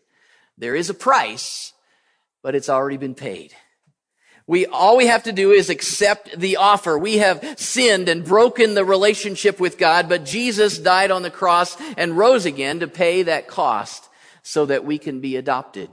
There 0.58 0.76
is 0.76 0.90
a 0.90 0.94
price, 0.94 1.72
but 2.42 2.54
it's 2.54 2.68
already 2.68 2.98
been 2.98 3.14
paid. 3.14 3.54
We, 4.46 4.66
all 4.66 4.96
we 4.96 5.06
have 5.06 5.24
to 5.24 5.32
do 5.32 5.52
is 5.52 5.70
accept 5.70 6.38
the 6.38 6.56
offer. 6.56 6.98
We 6.98 7.18
have 7.18 7.58
sinned 7.58 8.08
and 8.08 8.24
broken 8.24 8.74
the 8.74 8.84
relationship 8.84 9.60
with 9.60 9.78
God, 9.78 10.08
but 10.08 10.24
Jesus 10.24 10.78
died 10.78 11.10
on 11.10 11.22
the 11.22 11.30
cross 11.30 11.76
and 11.96 12.18
rose 12.18 12.46
again 12.46 12.80
to 12.80 12.88
pay 12.88 13.22
that 13.22 13.46
cost 13.46 14.08
so 14.42 14.66
that 14.66 14.84
we 14.84 14.98
can 14.98 15.20
be 15.20 15.36
adopted. 15.36 15.88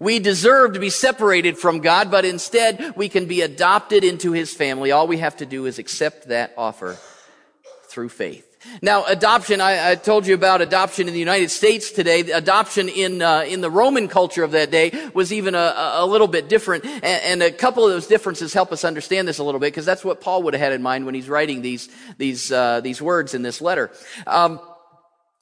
We 0.00 0.18
deserve 0.18 0.72
to 0.72 0.80
be 0.80 0.90
separated 0.90 1.58
from 1.58 1.80
God, 1.80 2.10
but 2.10 2.24
instead 2.24 2.94
we 2.96 3.08
can 3.08 3.26
be 3.26 3.42
adopted 3.42 4.04
into 4.04 4.32
His 4.32 4.52
family. 4.52 4.92
All 4.92 5.06
we 5.06 5.18
have 5.18 5.36
to 5.38 5.46
do 5.46 5.66
is 5.66 5.78
accept 5.78 6.28
that 6.28 6.52
offer 6.56 6.98
through 7.88 8.08
faith. 8.08 8.55
Now, 8.82 9.04
adoption, 9.04 9.60
I, 9.60 9.92
I, 9.92 9.94
told 9.94 10.26
you 10.26 10.34
about 10.34 10.60
adoption 10.60 11.08
in 11.08 11.14
the 11.14 11.20
United 11.20 11.50
States 11.50 11.90
today. 11.90 12.20
Adoption 12.20 12.88
in, 12.88 13.22
uh, 13.22 13.40
in 13.40 13.60
the 13.60 13.70
Roman 13.70 14.08
culture 14.08 14.44
of 14.44 14.52
that 14.52 14.70
day 14.70 14.92
was 15.14 15.32
even 15.32 15.54
a, 15.54 15.74
a 15.76 16.06
little 16.06 16.28
bit 16.28 16.48
different. 16.48 16.84
And, 16.84 17.04
and, 17.04 17.42
a 17.42 17.50
couple 17.50 17.84
of 17.84 17.90
those 17.90 18.06
differences 18.06 18.52
help 18.52 18.72
us 18.72 18.84
understand 18.84 19.28
this 19.28 19.38
a 19.38 19.44
little 19.44 19.60
bit 19.60 19.68
because 19.68 19.86
that's 19.86 20.04
what 20.04 20.20
Paul 20.20 20.42
would 20.44 20.54
have 20.54 20.60
had 20.60 20.72
in 20.72 20.82
mind 20.82 21.06
when 21.06 21.14
he's 21.14 21.28
writing 21.28 21.62
these, 21.62 21.88
these, 22.18 22.52
uh, 22.52 22.80
these 22.80 23.00
words 23.00 23.34
in 23.34 23.42
this 23.42 23.60
letter. 23.60 23.90
Um, 24.26 24.60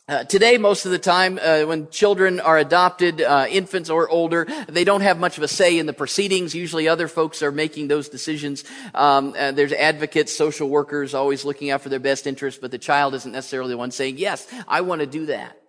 uh, 0.06 0.24
today, 0.24 0.58
most 0.58 0.84
of 0.84 0.92
the 0.92 0.98
time, 0.98 1.38
uh, 1.42 1.62
when 1.62 1.88
children 1.88 2.38
are 2.38 2.58
adopted, 2.58 3.22
uh, 3.22 3.46
infants 3.48 3.88
or 3.88 4.08
older, 4.08 4.46
they 4.68 4.84
don't 4.84 5.00
have 5.00 5.18
much 5.18 5.38
of 5.38 5.42
a 5.42 5.48
say 5.48 5.78
in 5.78 5.86
the 5.86 5.94
proceedings. 5.94 6.54
Usually, 6.54 6.88
other 6.88 7.08
folks 7.08 7.42
are 7.42 7.50
making 7.50 7.88
those 7.88 8.10
decisions. 8.10 8.64
Um, 8.94 9.32
there's 9.32 9.72
advocates, 9.72 10.36
social 10.36 10.68
workers, 10.68 11.14
always 11.14 11.44
looking 11.44 11.70
out 11.70 11.80
for 11.80 11.88
their 11.88 12.00
best 12.00 12.26
interest, 12.26 12.60
but 12.60 12.70
the 12.70 12.78
child 12.78 13.14
isn't 13.14 13.32
necessarily 13.32 13.70
the 13.70 13.78
one 13.78 13.90
saying, 13.90 14.18
"Yes, 14.18 14.46
I 14.68 14.82
want 14.82 15.00
to 15.00 15.06
do 15.06 15.26
that." 15.26 15.63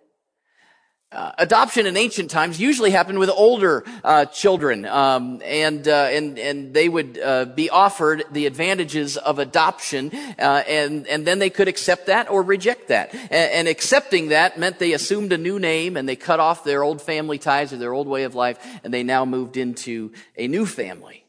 Uh, 1.16 1.32
adoption 1.38 1.86
in 1.86 1.96
ancient 1.96 2.30
times 2.30 2.60
usually 2.60 2.90
happened 2.90 3.18
with 3.18 3.30
older 3.30 3.84
uh, 4.04 4.26
children, 4.26 4.84
um, 4.84 5.40
and 5.46 5.88
uh, 5.88 6.10
and 6.12 6.38
and 6.38 6.74
they 6.74 6.90
would 6.90 7.18
uh, 7.18 7.46
be 7.46 7.70
offered 7.70 8.22
the 8.32 8.44
advantages 8.44 9.16
of 9.16 9.38
adoption, 9.38 10.10
uh, 10.38 10.62
and 10.68 11.06
and 11.06 11.26
then 11.26 11.38
they 11.38 11.48
could 11.48 11.68
accept 11.68 12.08
that 12.08 12.28
or 12.28 12.42
reject 12.42 12.88
that. 12.88 13.14
And, 13.14 13.32
and, 13.32 13.66
accepting 13.68 14.28
that 14.28 14.58
meant 14.58 14.78
they 14.78 14.92
assumed 14.92 15.32
a 15.32 15.38
new 15.38 15.58
name 15.58 15.96
and 15.96 16.06
they 16.06 16.16
cut 16.16 16.38
off 16.38 16.64
their 16.64 16.82
old 16.82 17.00
family 17.00 17.38
ties 17.38 17.72
or 17.72 17.78
their 17.78 17.94
old 17.94 18.08
way 18.08 18.24
of 18.24 18.34
life, 18.34 18.58
and 18.84 18.92
they 18.92 19.02
now 19.02 19.24
moved 19.24 19.56
into 19.56 20.12
a 20.36 20.46
new 20.48 20.66
family. 20.66 21.24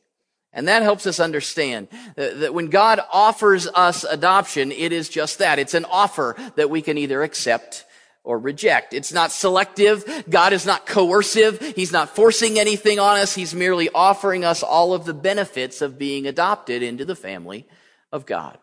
And 0.52 0.68
that 0.68 0.84
helps 0.84 1.08
us 1.08 1.22
understand 1.22 1.88
that 2.16 2.54
when 2.54 2.68
God 2.68 3.00
offers 3.14 3.68
us 3.68 4.04
adoption, 4.04 4.74
it 4.74 4.92
is 4.92 5.08
just 5.08 5.40
that. 5.40 5.60
It's 5.60 5.76
an 5.76 5.86
offer 5.86 6.36
that 6.58 6.70
we 6.70 6.82
can 6.82 6.98
either 6.98 7.24
accept 7.24 7.86
or 8.28 8.38
reject. 8.38 8.94
It's 8.94 9.14
not 9.14 9.32
selective. 9.32 10.26
God 10.30 10.52
is 10.52 10.66
not 10.66 10.86
coercive. 10.86 11.62
He's 11.78 11.94
not 11.94 12.14
forcing 12.14 12.60
anything 12.60 13.00
on 13.00 13.16
us. 13.18 13.34
He's 13.34 13.56
merely 13.56 13.88
offering 13.96 14.44
us 14.44 14.64
all 14.64 14.94
of 14.94 15.06
the 15.06 15.14
benefits 15.14 15.82
of 15.82 15.98
being 15.98 16.28
adopted 16.28 16.84
into 16.84 17.06
the 17.06 17.16
family 17.16 17.66
of 18.12 18.26
God. 18.26 18.58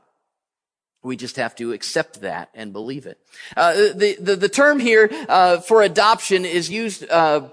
We 1.02 1.16
just 1.16 1.37
have 1.37 1.54
to 1.56 1.73
accept 1.73 2.21
that 2.21 2.50
and 2.54 2.75
believe 2.75 3.06
it. 3.06 3.18
Uh, 3.56 3.73
the, 3.73 4.18
the, 4.21 4.37
the, 4.37 4.49
term 4.50 4.80
here 4.80 5.09
uh, 5.30 5.61
for 5.61 5.80
adoption 5.80 6.44
is 6.44 6.68
used 6.68 7.09
uh, 7.09 7.49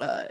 uh 0.00 0.24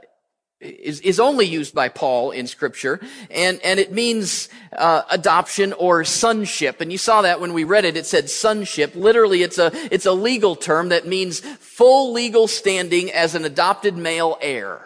is, 0.62 1.00
is 1.02 1.20
only 1.20 1.46
used 1.46 1.74
by 1.74 1.88
Paul 1.88 2.32
in 2.32 2.46
scripture, 2.46 3.00
and, 3.32 3.60
and 3.64 3.80
it 3.80 3.94
means 3.94 4.50
uh, 4.74 5.04
adoption 5.10 5.74
or 5.74 6.04
sonship. 6.04 6.82
And 6.82 6.92
you 6.92 6.98
saw 6.98 7.22
that 7.22 7.40
when 7.40 7.54
we 7.54 7.64
read 7.64 7.86
it, 7.86 7.96
it 7.96 8.06
said 8.06 8.30
sonship. 8.30 8.94
Literally, 8.96 9.42
it's 9.42 9.58
a, 9.58 9.72
it's 9.94 10.06
a 10.06 10.12
legal 10.12 10.56
term 10.56 10.90
that 10.90 11.08
means 11.08 11.40
full 11.40 12.12
legal 12.12 12.48
standing 12.48 13.12
as 13.12 13.36
an 13.36 13.46
adopted 13.46 13.96
male 13.96 14.38
heir. 14.42 14.86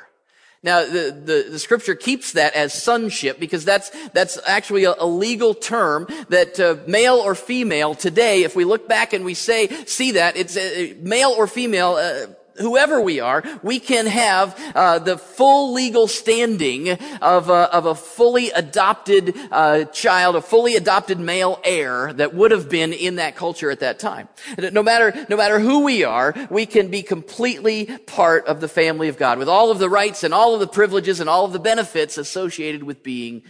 Now, 0.62 0.86
the, 0.86 1.12
the, 1.12 1.48
the, 1.52 1.60
scripture 1.60 1.94
keeps 1.94 2.32
that 2.34 2.54
as 2.54 2.72
sonship 2.72 3.38
because 3.38 3.66
that's, 3.66 3.90
that's 4.12 4.40
actually 4.48 4.86
a, 4.86 4.94
a 4.98 5.06
legal 5.06 5.54
term 5.54 6.08
that 6.30 6.58
uh, 6.58 6.78
male 6.88 7.16
or 7.16 7.36
female 7.36 7.96
today, 7.96 8.44
if 8.44 8.56
we 8.56 8.64
look 8.64 8.88
back 8.88 9.12
and 9.12 9.26
we 9.26 9.34
say, 9.34 9.68
see 9.86 10.12
that, 10.12 10.38
it's 10.38 10.56
uh, 10.56 10.94
male 11.02 11.32
or 11.32 11.48
female, 11.48 11.96
uh, 11.96 12.28
whoever 12.58 13.02
we 13.02 13.20
are, 13.20 13.44
we 13.62 13.80
can 13.80 14.06
have 14.06 14.60
uh, 14.76 15.00
the 15.00 15.18
full 15.18 15.74
legal 15.74 16.08
standing 16.08 16.92
of 17.22 17.50
a, 17.50 17.74
of 17.74 17.86
a 17.86 17.96
fully 17.96 18.52
adopted 18.52 19.36
uh, 19.52 19.86
child, 19.86 20.36
a 20.36 20.42
fully 20.42 20.76
adopted 20.76 21.20
male 21.20 21.60
heir 21.64 22.14
that 22.14 22.34
would 22.34 22.52
have 22.52 22.70
been 22.70 22.94
in 22.94 23.16
that 23.16 23.36
culture 23.36 23.72
at 23.72 23.80
that 23.80 24.00
time. 24.00 24.28
No 24.58 24.84
matter 24.84 25.26
no 25.30 25.38
matter 25.38 25.60
who 25.60 25.84
we 25.84 26.04
are, 26.04 26.34
we 26.50 26.66
can 26.66 26.90
be 26.90 27.04
completely 27.04 27.86
part 28.06 28.46
of 28.46 28.62
the 28.62 28.68
family 28.68 29.08
of 29.08 29.18
God 29.18 29.38
with 29.38 29.50
all 29.50 29.72
of 29.72 29.80
the 29.80 29.90
rights 29.90 30.24
and 30.24 30.34
all 30.34 30.54
of 30.54 30.60
the 30.60 30.68
privileges 30.68 31.20
and 31.20 31.30
all 31.30 31.46
of 31.46 31.54
the 31.54 31.60
benefits 31.60 32.18
associated 32.18 32.84
with 32.84 33.04
being 33.04 33.44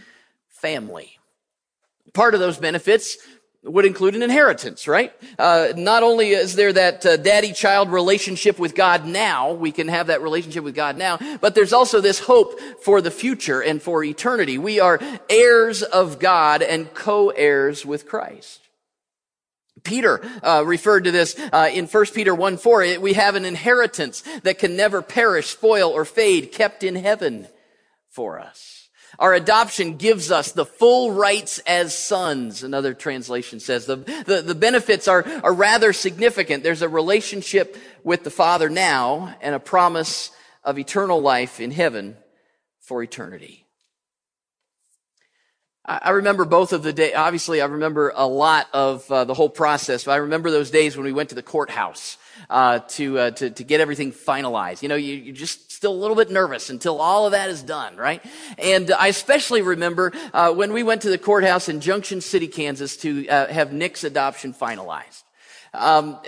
family. 0.48 1.18
Part 2.12 2.34
of 2.34 2.40
those 2.40 2.58
benefits 2.58 3.16
would 3.64 3.86
include 3.86 4.14
an 4.14 4.22
inheritance, 4.22 4.86
right? 4.86 5.12
Uh, 5.38 5.72
not 5.76 6.02
only 6.02 6.30
is 6.30 6.54
there 6.54 6.72
that 6.72 7.04
uh, 7.06 7.16
daddy-child 7.16 7.90
relationship 7.90 8.58
with 8.58 8.74
God 8.74 9.06
now, 9.06 9.52
we 9.52 9.72
can 9.72 9.88
have 9.88 10.08
that 10.08 10.20
relationship 10.20 10.62
with 10.64 10.74
God 10.74 10.98
now, 10.98 11.18
but 11.40 11.54
there's 11.54 11.72
also 11.72 12.00
this 12.00 12.20
hope 12.20 12.60
for 12.82 13.00
the 13.00 13.10
future 13.10 13.62
and 13.62 13.80
for 13.80 14.04
eternity. 14.04 14.58
We 14.58 14.80
are 14.80 15.00
heirs 15.30 15.82
of 15.82 16.18
God 16.18 16.62
and 16.62 16.92
co-heirs 16.92 17.86
with 17.86 18.06
Christ. 18.06 18.60
Peter 19.82 20.20
uh, 20.42 20.62
referred 20.66 21.04
to 21.04 21.10
this 21.10 21.38
uh, 21.52 21.68
in 21.72 21.86
1 21.86 22.06
Peter 22.14 22.34
1 22.34 22.56
4. 22.56 22.98
We 23.00 23.14
have 23.14 23.34
an 23.34 23.44
inheritance 23.44 24.22
that 24.42 24.58
can 24.58 24.76
never 24.76 25.02
perish, 25.02 25.50
spoil, 25.50 25.90
or 25.90 26.04
fade, 26.04 26.52
kept 26.52 26.82
in 26.82 26.96
heaven 26.96 27.48
for 28.08 28.40
us. 28.40 28.83
Our 29.18 29.34
adoption 29.34 29.96
gives 29.96 30.30
us 30.30 30.52
the 30.52 30.66
full 30.66 31.12
rights 31.12 31.58
as 31.66 31.96
sons, 31.96 32.62
another 32.62 32.94
translation 32.94 33.60
says. 33.60 33.86
The, 33.86 33.96
the, 33.96 34.42
the, 34.42 34.54
benefits 34.54 35.08
are, 35.08 35.24
are 35.42 35.52
rather 35.52 35.92
significant. 35.92 36.62
There's 36.62 36.82
a 36.82 36.88
relationship 36.88 37.76
with 38.02 38.24
the 38.24 38.30
Father 38.30 38.68
now 38.68 39.34
and 39.40 39.54
a 39.54 39.60
promise 39.60 40.30
of 40.64 40.78
eternal 40.78 41.20
life 41.20 41.60
in 41.60 41.70
heaven 41.70 42.16
for 42.80 43.02
eternity. 43.02 43.64
I 45.86 46.10
remember 46.10 46.46
both 46.46 46.72
of 46.72 46.82
the 46.82 46.94
days. 46.94 47.12
Obviously, 47.14 47.60
I 47.60 47.66
remember 47.66 48.10
a 48.16 48.26
lot 48.26 48.68
of 48.72 49.10
uh, 49.12 49.24
the 49.24 49.34
whole 49.34 49.50
process. 49.50 50.04
But 50.04 50.12
I 50.12 50.16
remember 50.16 50.50
those 50.50 50.70
days 50.70 50.96
when 50.96 51.04
we 51.04 51.12
went 51.12 51.28
to 51.28 51.34
the 51.34 51.42
courthouse 51.42 52.16
uh, 52.50 52.80
to, 52.80 53.18
uh, 53.18 53.30
to 53.32 53.50
to 53.50 53.64
get 53.64 53.80
everything 53.80 54.12
finalized. 54.12 54.82
You 54.82 54.88
know, 54.88 54.94
you, 54.96 55.14
you're 55.14 55.34
just 55.34 55.72
still 55.72 55.92
a 55.92 56.00
little 56.00 56.16
bit 56.16 56.30
nervous 56.30 56.70
until 56.70 57.00
all 57.00 57.26
of 57.26 57.32
that 57.32 57.50
is 57.50 57.62
done, 57.62 57.96
right? 57.96 58.24
And 58.58 58.90
I 58.92 59.08
especially 59.08 59.62
remember 59.62 60.12
uh, 60.32 60.52
when 60.52 60.72
we 60.72 60.82
went 60.82 61.02
to 61.02 61.10
the 61.10 61.18
courthouse 61.18 61.68
in 61.68 61.80
Junction 61.80 62.20
City, 62.20 62.48
Kansas, 62.48 62.96
to 62.98 63.28
uh, 63.28 63.48
have 63.48 63.72
Nick's 63.72 64.04
adoption 64.04 64.54
finalized. 64.54 65.24
Um, 65.74 66.18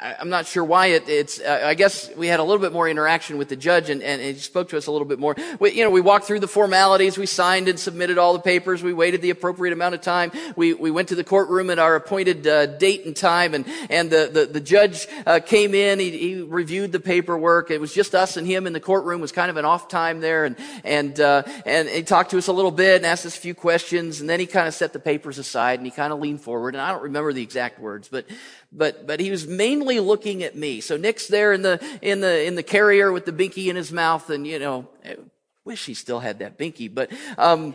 I'm 0.00 0.28
not 0.28 0.46
sure 0.46 0.62
why 0.62 0.88
it, 0.88 1.08
it's, 1.08 1.40
uh, 1.40 1.62
I 1.64 1.74
guess 1.74 2.14
we 2.14 2.28
had 2.28 2.38
a 2.38 2.44
little 2.44 2.60
bit 2.60 2.72
more 2.72 2.88
interaction 2.88 3.36
with 3.36 3.48
the 3.48 3.56
judge 3.56 3.90
and, 3.90 4.00
and, 4.00 4.22
he 4.22 4.34
spoke 4.34 4.68
to 4.68 4.76
us 4.76 4.86
a 4.86 4.92
little 4.92 5.06
bit 5.06 5.18
more. 5.18 5.34
We, 5.58 5.72
you 5.72 5.82
know, 5.82 5.90
we 5.90 6.00
walked 6.00 6.24
through 6.24 6.38
the 6.38 6.46
formalities, 6.46 7.18
we 7.18 7.26
signed 7.26 7.66
and 7.66 7.80
submitted 7.80 8.16
all 8.16 8.32
the 8.32 8.38
papers, 8.38 8.80
we 8.80 8.92
waited 8.92 9.22
the 9.22 9.30
appropriate 9.30 9.72
amount 9.72 9.96
of 9.96 10.00
time. 10.00 10.30
We, 10.54 10.72
we 10.72 10.92
went 10.92 11.08
to 11.08 11.16
the 11.16 11.24
courtroom 11.24 11.68
at 11.70 11.80
our 11.80 11.96
appointed 11.96 12.46
uh, 12.46 12.66
date 12.66 13.06
and 13.06 13.16
time 13.16 13.54
and, 13.54 13.66
and 13.90 14.08
the, 14.08 14.30
the, 14.32 14.46
the 14.46 14.60
judge 14.60 15.08
uh, 15.26 15.40
came 15.40 15.74
in, 15.74 15.98
he, 15.98 16.16
he, 16.16 16.42
reviewed 16.42 16.92
the 16.92 17.00
paperwork. 17.00 17.72
It 17.72 17.80
was 17.80 17.92
just 17.92 18.14
us 18.14 18.36
and 18.36 18.46
him 18.46 18.68
in 18.68 18.72
the 18.72 18.80
courtroom. 18.80 19.18
It 19.18 19.22
was 19.22 19.32
kind 19.32 19.50
of 19.50 19.56
an 19.56 19.64
off 19.64 19.88
time 19.88 20.20
there 20.20 20.44
and, 20.44 20.56
and, 20.84 21.18
uh, 21.18 21.42
and 21.66 21.88
he 21.88 22.04
talked 22.04 22.30
to 22.30 22.38
us 22.38 22.46
a 22.46 22.52
little 22.52 22.70
bit 22.70 22.98
and 22.98 23.06
asked 23.06 23.26
us 23.26 23.36
a 23.36 23.40
few 23.40 23.54
questions 23.54 24.20
and 24.20 24.30
then 24.30 24.38
he 24.38 24.46
kind 24.46 24.68
of 24.68 24.74
set 24.74 24.92
the 24.92 25.00
papers 25.00 25.38
aside 25.38 25.80
and 25.80 25.86
he 25.86 25.90
kind 25.90 26.12
of 26.12 26.20
leaned 26.20 26.40
forward 26.40 26.76
and 26.76 26.82
I 26.82 26.92
don't 26.92 27.02
remember 27.02 27.32
the 27.32 27.42
exact 27.42 27.80
words, 27.80 28.06
but, 28.06 28.26
but, 28.72 29.06
but 29.06 29.20
he 29.20 29.30
was 29.30 29.46
mainly 29.46 30.00
looking 30.00 30.42
at 30.42 30.56
me. 30.56 30.80
So 30.80 30.96
Nick's 30.96 31.26
there 31.26 31.52
in 31.52 31.62
the, 31.62 31.82
in 32.02 32.20
the, 32.20 32.44
in 32.44 32.54
the 32.54 32.62
carrier 32.62 33.12
with 33.12 33.24
the 33.24 33.32
binky 33.32 33.68
in 33.68 33.76
his 33.76 33.92
mouth 33.92 34.28
and, 34.30 34.46
you 34.46 34.58
know, 34.58 34.88
I 35.04 35.16
wish 35.64 35.86
he 35.86 35.94
still 35.94 36.20
had 36.20 36.40
that 36.40 36.58
binky, 36.58 36.92
but, 36.92 37.10
um, 37.38 37.74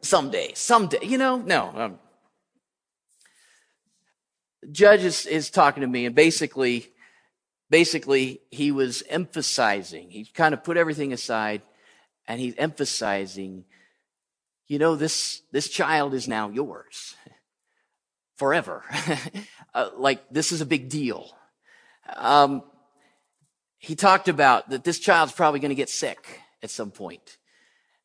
someday, 0.00 0.52
someday, 0.54 0.98
you 1.02 1.18
know, 1.18 1.36
no, 1.36 1.72
um, 1.74 1.98
judge 4.70 5.02
is, 5.02 5.26
is 5.26 5.50
talking 5.50 5.80
to 5.80 5.86
me 5.86 6.06
and 6.06 6.14
basically, 6.14 6.86
basically 7.68 8.40
he 8.50 8.70
was 8.70 9.02
emphasizing, 9.08 10.10
he 10.10 10.24
kind 10.24 10.54
of 10.54 10.62
put 10.62 10.76
everything 10.76 11.12
aside 11.12 11.62
and 12.28 12.40
he's 12.40 12.54
emphasizing, 12.56 13.64
you 14.68 14.78
know, 14.78 14.94
this, 14.94 15.42
this 15.50 15.68
child 15.68 16.14
is 16.14 16.28
now 16.28 16.48
yours 16.48 17.16
forever. 18.40 18.82
uh, 19.74 19.90
like 19.98 20.26
this 20.30 20.50
is 20.50 20.62
a 20.62 20.66
big 20.66 20.88
deal. 20.88 21.30
Um, 22.16 22.62
he 23.76 23.94
talked 23.94 24.28
about 24.28 24.70
that 24.70 24.82
this 24.82 24.98
child's 24.98 25.32
probably 25.32 25.60
going 25.60 25.68
to 25.68 25.82
get 25.82 25.90
sick 25.90 26.40
at 26.62 26.70
some 26.70 26.90
point. 26.90 27.36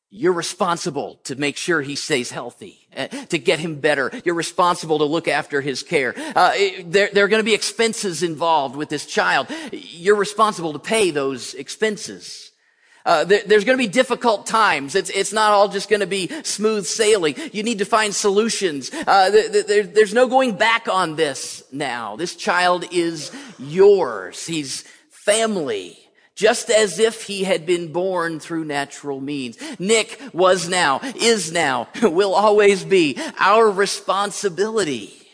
You're 0.10 0.34
responsible 0.34 1.22
to 1.24 1.38
make 1.38 1.56
sure 1.56 1.82
he 1.82 1.96
stays 1.96 2.32
healthy, 2.32 2.88
uh, 2.96 3.08
to 3.08 3.38
get 3.38 3.60
him 3.60 3.80
better. 3.80 4.12
You're 4.26 4.36
responsible 4.36 4.98
to 4.98 5.06
look 5.06 5.30
after 5.30 5.62
his 5.62 5.84
care. 5.84 6.14
Uh, 6.36 6.52
there, 6.84 7.10
there 7.14 7.24
are 7.24 7.30
going 7.30 7.40
to 7.40 7.52
be 7.52 7.54
expenses 7.54 8.22
involved 8.22 8.76
with 8.76 8.90
this 8.90 9.06
child. 9.06 9.48
You're 9.72 10.18
responsible 10.18 10.74
to 10.74 10.80
pay 10.80 11.12
those 11.12 11.54
expenses. 11.54 12.52
Uh, 13.06 13.24
there, 13.24 13.42
there's 13.46 13.64
going 13.64 13.78
to 13.78 13.84
be 13.84 13.90
difficult 13.90 14.48
times. 14.48 14.96
It's, 14.96 15.12
it's 15.12 15.32
not 15.32 15.52
all 15.52 15.68
just 15.68 15.90
going 15.90 16.00
to 16.00 16.08
be 16.08 16.28
smooth 16.44 16.86
sailing. 16.86 17.36
You 17.54 17.62
need 17.62 17.78
to 17.80 17.86
find 17.86 18.14
solutions. 18.14 18.92
Uh, 18.92 19.30
there, 19.30 19.84
there's 19.84 20.14
no 20.14 20.28
going 20.28 20.56
back 20.56 20.88
on 20.88 21.16
this 21.16 21.64
now. 21.72 22.16
This 22.16 22.36
child 22.36 22.86
is 22.92 23.32
yours. 23.60 24.48
He's 24.48 24.82
family. 25.10 26.00
Just 26.36 26.70
as 26.70 27.00
if 27.00 27.24
he 27.24 27.46
had 27.46 27.66
been 27.66 27.94
born 27.94 28.42
through 28.42 28.66
natural 28.66 29.22
means. 29.22 29.58
Nick 29.80 30.20
was 30.34 30.68
now, 30.68 31.00
is 31.16 31.52
now, 31.52 31.88
will 32.02 32.34
always 32.34 32.84
be 32.84 33.18
our 33.40 33.72
responsibility. 33.72 35.25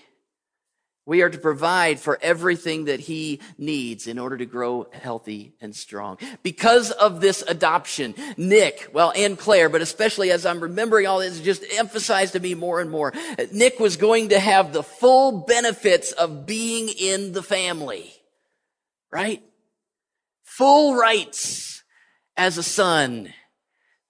We 1.05 1.23
are 1.23 1.29
to 1.29 1.37
provide 1.37 1.99
for 1.99 2.19
everything 2.21 2.85
that 2.85 2.99
he 2.99 3.39
needs 3.57 4.05
in 4.05 4.19
order 4.19 4.37
to 4.37 4.45
grow 4.45 4.87
healthy 4.93 5.53
and 5.59 5.75
strong. 5.75 6.19
Because 6.43 6.91
of 6.91 7.21
this 7.21 7.43
adoption, 7.47 8.13
Nick, 8.37 8.89
well, 8.93 9.11
and 9.15 9.37
Claire, 9.37 9.67
but 9.67 9.81
especially 9.81 10.29
as 10.29 10.45
I'm 10.45 10.59
remembering 10.59 11.07
all 11.07 11.19
this, 11.19 11.39
just 11.39 11.63
emphasized 11.73 12.33
to 12.33 12.39
me 12.39 12.53
more 12.53 12.79
and 12.79 12.91
more. 12.91 13.13
Nick 13.51 13.79
was 13.79 13.97
going 13.97 14.29
to 14.29 14.39
have 14.39 14.73
the 14.73 14.83
full 14.83 15.41
benefits 15.41 16.11
of 16.11 16.45
being 16.45 16.87
in 16.87 17.31
the 17.31 17.43
family. 17.43 18.13
Right? 19.11 19.43
Full 20.43 20.95
rights 20.95 21.83
as 22.37 22.59
a 22.59 22.63
son 22.63 23.33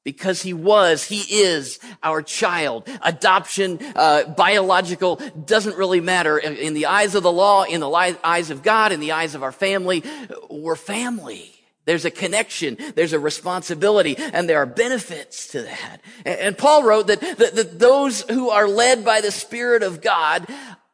because 0.03 0.41
he 0.41 0.53
was, 0.53 1.03
he 1.03 1.21
is 1.41 1.79
our 2.01 2.21
child. 2.21 2.87
Adoption, 3.01 3.79
uh, 3.95 4.23
biological, 4.25 5.17
doesn't 5.45 5.77
really 5.77 6.01
matter. 6.01 6.37
In 6.37 6.73
the 6.73 6.87
eyes 6.87 7.15
of 7.15 7.23
the 7.23 7.31
law, 7.31 7.63
in 7.63 7.79
the 7.81 8.17
eyes 8.23 8.49
of 8.49 8.63
God, 8.63 8.91
in 8.91 8.99
the 8.99 9.11
eyes 9.11 9.35
of 9.35 9.43
our 9.43 9.51
family, 9.51 10.03
we're 10.49 10.75
family. 10.75 11.53
There's 11.85 12.05
a 12.05 12.11
connection, 12.11 12.77
there's 12.95 13.13
a 13.13 13.19
responsibility, 13.19 14.15
and 14.15 14.47
there 14.47 14.59
are 14.59 14.67
benefits 14.67 15.47
to 15.49 15.63
that. 15.63 16.01
And 16.25 16.55
Paul 16.57 16.83
wrote 16.83 17.07
that, 17.07 17.19
that, 17.21 17.55
that 17.55 17.79
those 17.79 18.21
who 18.21 18.49
are 18.49 18.67
led 18.67 19.03
by 19.03 19.21
the 19.21 19.31
Spirit 19.31 19.81
of 19.81 20.01
God 20.01 20.47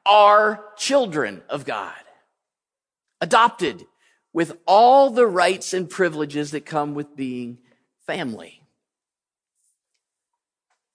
are 0.06 0.64
children 0.78 1.42
of 1.50 1.66
God. 1.66 1.94
Adopted 3.20 3.86
with 4.32 4.58
all 4.66 5.10
the 5.10 5.28
rights 5.28 5.74
and 5.74 5.90
privileges 5.90 6.52
that 6.52 6.66
come 6.66 6.94
with 6.94 7.16
being 7.16 7.58
family. 8.06 8.62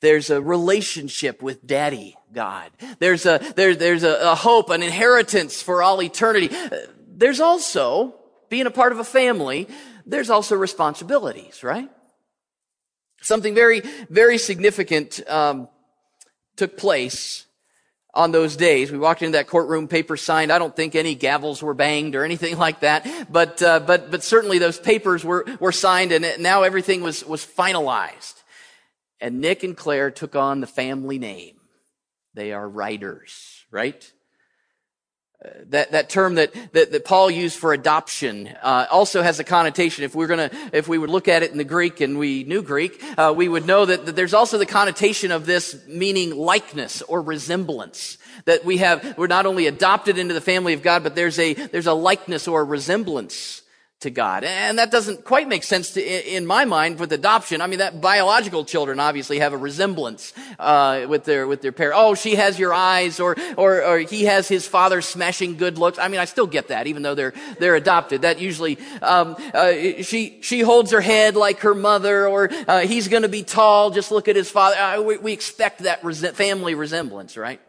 There's 0.02 0.30
a 0.30 0.42
relationship 0.42 1.42
with 1.42 1.64
daddy 1.64 2.16
God. 2.32 2.72
There's 2.98 3.24
a, 3.24 3.40
there, 3.54 3.76
there's 3.76 4.02
a, 4.02 4.32
a 4.32 4.34
hope, 4.34 4.68
an 4.70 4.82
inheritance 4.82 5.62
for 5.62 5.80
all 5.80 6.02
eternity. 6.02 6.50
There's 7.06 7.38
also, 7.38 8.16
being 8.50 8.66
a 8.66 8.70
part 8.72 8.90
of 8.90 8.98
a 8.98 9.04
family, 9.04 9.68
there's 10.04 10.28
also 10.28 10.56
responsibilities, 10.56 11.62
right? 11.62 11.88
Something 13.20 13.54
very, 13.54 13.80
very 14.10 14.38
significant 14.38 15.20
um, 15.30 15.68
took 16.56 16.76
place 16.76 17.46
on 18.12 18.32
those 18.32 18.56
days. 18.56 18.90
We 18.90 18.98
walked 18.98 19.22
into 19.22 19.38
that 19.38 19.46
courtroom, 19.46 19.86
paper 19.86 20.16
signed. 20.16 20.50
I 20.50 20.58
don't 20.58 20.74
think 20.74 20.96
any 20.96 21.14
gavels 21.14 21.62
were 21.62 21.74
banged 21.74 22.16
or 22.16 22.24
anything 22.24 22.58
like 22.66 22.80
that, 22.80 23.06
but 23.30 23.62
uh, 23.62 23.78
but 23.78 24.10
but 24.10 24.24
certainly 24.24 24.58
those 24.58 24.80
papers 24.80 25.24
were 25.24 25.46
were 25.60 25.70
signed, 25.70 26.10
and 26.10 26.42
now 26.42 26.64
everything 26.64 27.02
was 27.02 27.24
was 27.24 27.46
finalized. 27.46 28.41
And 29.22 29.40
Nick 29.40 29.62
and 29.62 29.76
Claire 29.76 30.10
took 30.10 30.34
on 30.34 30.60
the 30.60 30.66
family 30.66 31.16
name. 31.16 31.54
They 32.34 32.52
are 32.52 32.68
writers, 32.68 33.64
right? 33.70 34.12
Uh, 35.44 35.48
that, 35.66 35.92
that 35.92 36.10
term 36.10 36.34
that, 36.34 36.52
that, 36.72 36.90
that, 36.90 37.04
Paul 37.04 37.30
used 37.30 37.56
for 37.56 37.72
adoption 37.72 38.48
uh, 38.48 38.86
also 38.90 39.22
has 39.22 39.38
a 39.38 39.44
connotation. 39.44 40.02
If 40.02 40.16
we're 40.16 40.26
gonna, 40.26 40.50
if 40.72 40.88
we 40.88 40.98
would 40.98 41.08
look 41.08 41.28
at 41.28 41.44
it 41.44 41.52
in 41.52 41.58
the 41.58 41.64
Greek 41.64 42.00
and 42.00 42.18
we 42.18 42.42
knew 42.42 42.62
Greek, 42.62 43.00
uh, 43.16 43.32
we 43.34 43.48
would 43.48 43.64
know 43.64 43.84
that, 43.84 44.06
that 44.06 44.16
there's 44.16 44.34
also 44.34 44.58
the 44.58 44.66
connotation 44.66 45.30
of 45.30 45.46
this 45.46 45.86
meaning 45.86 46.36
likeness 46.36 47.00
or 47.02 47.22
resemblance. 47.22 48.18
That 48.46 48.64
we 48.64 48.78
have, 48.78 49.16
we're 49.16 49.28
not 49.28 49.46
only 49.46 49.68
adopted 49.68 50.18
into 50.18 50.34
the 50.34 50.40
family 50.40 50.72
of 50.72 50.82
God, 50.82 51.04
but 51.04 51.14
there's 51.14 51.38
a, 51.38 51.54
there's 51.54 51.86
a 51.86 51.94
likeness 51.94 52.48
or 52.48 52.62
a 52.62 52.64
resemblance 52.64 53.61
to 54.02 54.10
God. 54.10 54.44
And 54.44 54.78
that 54.78 54.90
doesn't 54.90 55.24
quite 55.24 55.48
make 55.48 55.62
sense 55.62 55.92
to, 55.94 56.34
in 56.36 56.46
my 56.46 56.64
mind 56.64 56.98
with 56.98 57.12
adoption. 57.12 57.60
I 57.60 57.66
mean, 57.66 57.78
that 57.78 58.00
biological 58.00 58.64
children 58.64 59.00
obviously 59.00 59.38
have 59.38 59.52
a 59.52 59.56
resemblance, 59.56 60.32
uh, 60.58 61.06
with 61.08 61.24
their, 61.24 61.46
with 61.46 61.62
their 61.62 61.72
parent. 61.72 61.96
Oh, 61.98 62.14
she 62.14 62.34
has 62.34 62.58
your 62.58 62.74
eyes 62.74 63.20
or, 63.20 63.36
or, 63.56 63.84
or 63.84 63.98
he 63.98 64.24
has 64.24 64.48
his 64.48 64.66
father's 64.66 65.06
smashing 65.06 65.56
good 65.56 65.78
looks. 65.78 65.98
I 65.98 66.08
mean, 66.08 66.20
I 66.20 66.26
still 66.26 66.46
get 66.46 66.68
that, 66.68 66.86
even 66.86 67.02
though 67.02 67.14
they're, 67.14 67.34
they're 67.58 67.76
adopted. 67.76 68.22
That 68.22 68.40
usually, 68.40 68.78
um, 69.00 69.36
uh, 69.54 69.72
she, 70.02 70.38
she 70.42 70.60
holds 70.60 70.90
her 70.92 71.00
head 71.00 71.36
like 71.36 71.60
her 71.60 71.74
mother 71.74 72.28
or, 72.28 72.50
uh, 72.68 72.80
he's 72.80 73.08
gonna 73.08 73.28
be 73.28 73.42
tall. 73.42 73.90
Just 73.90 74.10
look 74.10 74.28
at 74.28 74.36
his 74.36 74.50
father. 74.50 74.76
Uh, 74.76 75.02
we, 75.02 75.18
we, 75.18 75.32
expect 75.32 75.80
that 75.80 76.04
res- 76.04 76.28
family 76.30 76.74
resemblance, 76.74 77.36
right? 77.36 77.60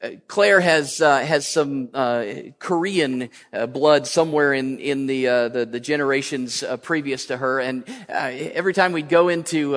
Uh, 0.00 0.10
Claire 0.28 0.60
has 0.60 1.00
uh, 1.00 1.18
has 1.18 1.46
some 1.48 1.88
uh, 1.92 2.24
Korean 2.60 3.30
uh, 3.52 3.66
blood 3.66 4.06
somewhere 4.06 4.52
in 4.52 4.78
in 4.78 5.06
the 5.06 5.26
uh, 5.26 5.48
the, 5.48 5.66
the, 5.66 5.80
generations 5.80 6.62
uh, 6.62 6.76
previous 6.76 7.26
to 7.26 7.36
her, 7.36 7.58
and 7.58 7.82
every 8.08 8.72
time 8.72 8.92
we'd 8.92 9.08
go 9.08 9.28
into 9.28 9.74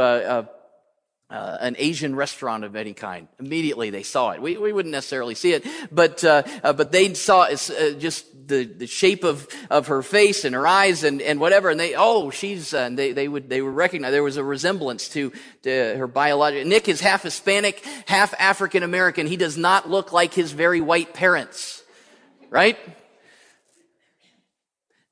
uh, 1.31 1.57
an 1.61 1.75
Asian 1.79 2.15
restaurant 2.15 2.63
of 2.63 2.75
any 2.75 2.93
kind. 2.93 3.27
Immediately 3.39 3.89
they 3.89 4.03
saw 4.03 4.31
it. 4.31 4.41
We, 4.41 4.57
we 4.57 4.73
wouldn't 4.73 4.91
necessarily 4.91 5.33
see 5.33 5.53
it, 5.53 5.65
but, 5.91 6.23
uh, 6.23 6.43
uh, 6.63 6.73
but 6.73 6.91
they 6.91 7.13
saw 7.13 7.43
uh, 7.43 7.55
just 7.97 8.47
the, 8.47 8.65
the 8.65 8.87
shape 8.87 9.23
of, 9.23 9.47
of 9.69 9.87
her 9.87 10.03
face 10.03 10.43
and 10.43 10.53
her 10.53 10.67
eyes 10.67 11.03
and, 11.03 11.21
and 11.21 11.39
whatever. 11.39 11.69
And 11.69 11.79
they, 11.79 11.95
oh, 11.95 12.31
she's, 12.31 12.73
uh, 12.73 12.79
and 12.79 12.99
they, 12.99 13.13
they 13.13 13.27
would, 13.27 13.49
they 13.49 13.61
would 13.61 13.73
recognize 13.73 14.11
there 14.11 14.23
was 14.23 14.37
a 14.37 14.43
resemblance 14.43 15.07
to, 15.09 15.31
to 15.63 15.95
her 15.97 16.07
biological. 16.07 16.67
Nick 16.67 16.89
is 16.89 16.99
half 16.99 17.23
Hispanic, 17.23 17.85
half 18.07 18.33
African 18.37 18.83
American. 18.83 19.25
He 19.25 19.37
does 19.37 19.57
not 19.57 19.89
look 19.89 20.11
like 20.11 20.33
his 20.33 20.51
very 20.51 20.81
white 20.81 21.13
parents, 21.13 21.81
right? 22.49 22.77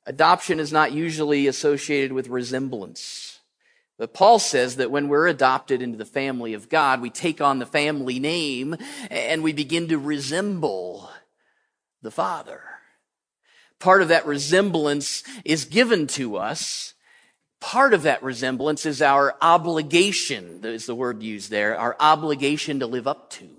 Adoption 0.06 0.60
is 0.60 0.74
not 0.74 0.92
usually 0.92 1.48
associated 1.48 2.12
with 2.12 2.28
resemblance. 2.28 3.29
But 4.00 4.14
Paul 4.14 4.40
says 4.40 4.78
that 4.78 4.92
when 4.92 5.10
we're 5.10 5.28
adopted 5.28 5.82
into 5.82 5.98
the 5.98 6.06
family 6.06 6.54
of 6.54 6.70
God, 6.70 7.02
we 7.02 7.10
take 7.10 7.42
on 7.42 7.60
the 7.60 7.66
family 7.66 8.18
name 8.18 8.78
and 9.12 9.44
we 9.44 9.52
begin 9.52 9.90
to 9.90 9.98
resemble 9.98 11.12
the 12.02 12.10
Father. 12.10 12.62
Part 13.78 14.02
of 14.02 14.08
that 14.08 14.26
resemblance 14.26 15.24
is 15.44 15.66
given 15.66 16.08
to 16.08 16.38
us. 16.38 16.94
Part 17.60 17.94
of 17.94 18.04
that 18.04 18.24
resemblance 18.24 18.86
is 18.86 19.02
our 19.02 19.36
obligation, 19.42 20.62
is 20.64 20.86
the 20.86 20.96
word 20.96 21.22
used 21.22 21.52
there, 21.52 21.78
our 21.78 21.98
obligation 22.00 22.80
to 22.80 22.88
live 22.88 23.06
up 23.06 23.30
to. 23.32 23.50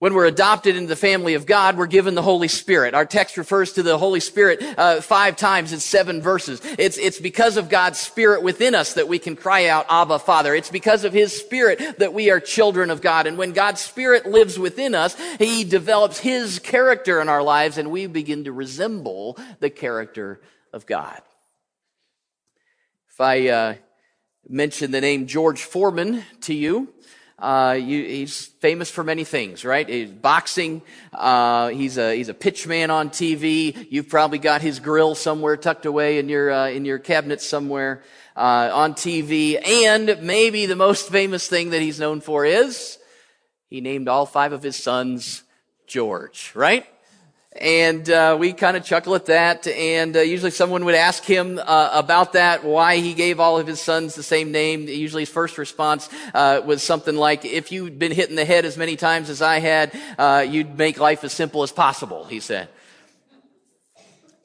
When 0.00 0.14
we're 0.14 0.24
adopted 0.24 0.76
into 0.76 0.88
the 0.88 0.96
family 0.96 1.34
of 1.34 1.44
God, 1.44 1.76
we're 1.76 1.86
given 1.86 2.14
the 2.14 2.22
Holy 2.22 2.48
Spirit. 2.48 2.94
Our 2.94 3.04
text 3.04 3.36
refers 3.36 3.74
to 3.74 3.82
the 3.82 3.98
Holy 3.98 4.20
Spirit 4.20 4.62
uh, 4.62 5.02
five 5.02 5.36
times 5.36 5.74
in 5.74 5.78
seven 5.78 6.22
verses. 6.22 6.62
It's, 6.78 6.96
it's 6.96 7.20
because 7.20 7.58
of 7.58 7.68
God's 7.68 8.00
Spirit 8.00 8.42
within 8.42 8.74
us 8.74 8.94
that 8.94 9.08
we 9.08 9.18
can 9.18 9.36
cry 9.36 9.66
out, 9.66 9.84
Abba, 9.90 10.18
Father. 10.20 10.54
It's 10.54 10.70
because 10.70 11.04
of 11.04 11.12
His 11.12 11.38
Spirit 11.38 11.98
that 11.98 12.14
we 12.14 12.30
are 12.30 12.40
children 12.40 12.88
of 12.88 13.02
God. 13.02 13.26
And 13.26 13.36
when 13.36 13.52
God's 13.52 13.82
Spirit 13.82 14.24
lives 14.24 14.58
within 14.58 14.94
us, 14.94 15.14
He 15.38 15.64
develops 15.64 16.18
His 16.18 16.60
character 16.60 17.20
in 17.20 17.28
our 17.28 17.42
lives 17.42 17.76
and 17.76 17.90
we 17.90 18.06
begin 18.06 18.44
to 18.44 18.52
resemble 18.52 19.36
the 19.58 19.68
character 19.68 20.40
of 20.72 20.86
God. 20.86 21.20
If 23.10 23.20
I 23.20 23.48
uh, 23.48 23.74
mention 24.48 24.92
the 24.92 25.02
name 25.02 25.26
George 25.26 25.62
Foreman 25.62 26.24
to 26.40 26.54
you, 26.54 26.88
uh, 27.40 27.72
you, 27.72 28.04
he's 28.04 28.46
famous 28.60 28.90
for 28.90 29.02
many 29.02 29.24
things, 29.24 29.64
right? 29.64 29.88
He's 29.88 30.10
boxing. 30.10 30.82
Uh, 31.12 31.68
he's 31.68 31.96
a 31.96 32.14
he's 32.14 32.28
a 32.28 32.34
pitchman 32.34 32.90
on 32.90 33.08
TV. 33.08 33.86
You've 33.90 34.08
probably 34.08 34.38
got 34.38 34.60
his 34.60 34.78
grill 34.78 35.14
somewhere 35.14 35.56
tucked 35.56 35.86
away 35.86 36.18
in 36.18 36.28
your 36.28 36.50
uh, 36.50 36.68
in 36.68 36.84
your 36.84 36.98
cabinet 36.98 37.40
somewhere 37.40 38.02
uh, 38.36 38.70
on 38.72 38.94
TV. 38.94 39.58
And 39.66 40.18
maybe 40.22 40.66
the 40.66 40.76
most 40.76 41.08
famous 41.08 41.48
thing 41.48 41.70
that 41.70 41.80
he's 41.80 41.98
known 41.98 42.20
for 42.20 42.44
is 42.44 42.98
he 43.68 43.80
named 43.80 44.08
all 44.08 44.26
five 44.26 44.52
of 44.52 44.62
his 44.62 44.76
sons 44.76 45.42
George, 45.86 46.52
right? 46.54 46.86
And 47.56 48.08
uh, 48.08 48.36
we 48.38 48.52
kind 48.52 48.76
of 48.76 48.84
chuckle 48.84 49.16
at 49.16 49.26
that. 49.26 49.66
And 49.66 50.16
uh, 50.16 50.20
usually 50.20 50.52
someone 50.52 50.84
would 50.84 50.94
ask 50.94 51.24
him 51.24 51.58
uh, 51.58 51.90
about 51.92 52.34
that, 52.34 52.64
why 52.64 52.98
he 52.98 53.12
gave 53.12 53.40
all 53.40 53.58
of 53.58 53.66
his 53.66 53.80
sons 53.80 54.14
the 54.14 54.22
same 54.22 54.52
name. 54.52 54.86
Usually 54.86 55.22
his 55.22 55.30
first 55.30 55.58
response 55.58 56.08
uh, 56.32 56.62
was 56.64 56.82
something 56.82 57.16
like, 57.16 57.44
if 57.44 57.72
you'd 57.72 57.98
been 57.98 58.12
hit 58.12 58.30
in 58.30 58.36
the 58.36 58.44
head 58.44 58.64
as 58.64 58.76
many 58.76 58.94
times 58.94 59.28
as 59.28 59.42
I 59.42 59.58
had, 59.58 59.98
uh, 60.16 60.46
you'd 60.48 60.78
make 60.78 61.00
life 61.00 61.24
as 61.24 61.32
simple 61.32 61.64
as 61.64 61.72
possible, 61.72 62.24
he 62.24 62.38
said. 62.38 62.68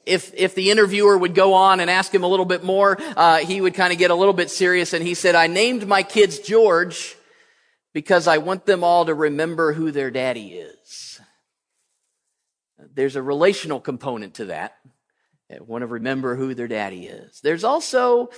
If, 0.04 0.32
if 0.34 0.54
the 0.54 0.70
interviewer 0.70 1.16
would 1.16 1.34
go 1.34 1.54
on 1.54 1.80
and 1.80 1.88
ask 1.88 2.12
him 2.12 2.24
a 2.24 2.28
little 2.28 2.44
bit 2.44 2.64
more, 2.64 2.96
uh, 3.16 3.38
he 3.38 3.60
would 3.60 3.74
kind 3.74 3.92
of 3.92 3.98
get 3.98 4.10
a 4.10 4.14
little 4.14 4.34
bit 4.34 4.50
serious. 4.50 4.92
And 4.92 5.06
he 5.06 5.14
said, 5.14 5.36
I 5.36 5.46
named 5.46 5.86
my 5.86 6.02
kids 6.02 6.40
George 6.40 7.16
because 7.92 8.26
I 8.28 8.38
want 8.38 8.66
them 8.66 8.82
all 8.82 9.06
to 9.06 9.14
remember 9.14 9.72
who 9.72 9.90
their 9.92 10.10
daddy 10.10 10.54
is. 10.54 11.15
There's 12.78 13.16
a 13.16 13.22
relational 13.22 13.80
component 13.80 14.34
to 14.34 14.46
that. 14.46 14.76
They 15.48 15.58
want 15.60 15.82
to 15.82 15.86
remember 15.86 16.36
who 16.36 16.54
their 16.54 16.68
daddy 16.68 17.06
is. 17.06 17.40
There's 17.40 17.64
also 17.64 18.30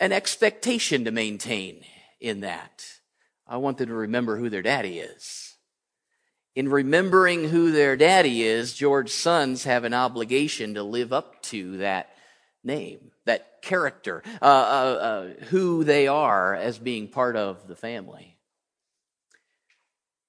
an 0.00 0.12
expectation 0.12 1.04
to 1.04 1.10
maintain 1.10 1.84
in 2.20 2.40
that. 2.40 2.84
I 3.46 3.56
want 3.56 3.78
them 3.78 3.88
to 3.88 3.94
remember 3.94 4.36
who 4.36 4.48
their 4.48 4.62
daddy 4.62 4.98
is. 4.98 5.56
In 6.54 6.68
remembering 6.68 7.48
who 7.48 7.72
their 7.72 7.96
daddy 7.96 8.42
is, 8.42 8.74
George's 8.74 9.14
sons 9.14 9.64
have 9.64 9.84
an 9.84 9.94
obligation 9.94 10.74
to 10.74 10.82
live 10.82 11.12
up 11.12 11.42
to 11.44 11.78
that 11.78 12.10
name, 12.62 13.10
that 13.24 13.62
character, 13.62 14.22
uh, 14.40 14.44
uh, 14.44 14.48
uh, 15.38 15.44
who 15.46 15.82
they 15.84 16.08
are 16.08 16.54
as 16.54 16.78
being 16.78 17.08
part 17.08 17.36
of 17.36 17.66
the 17.68 17.76
family. 17.76 18.36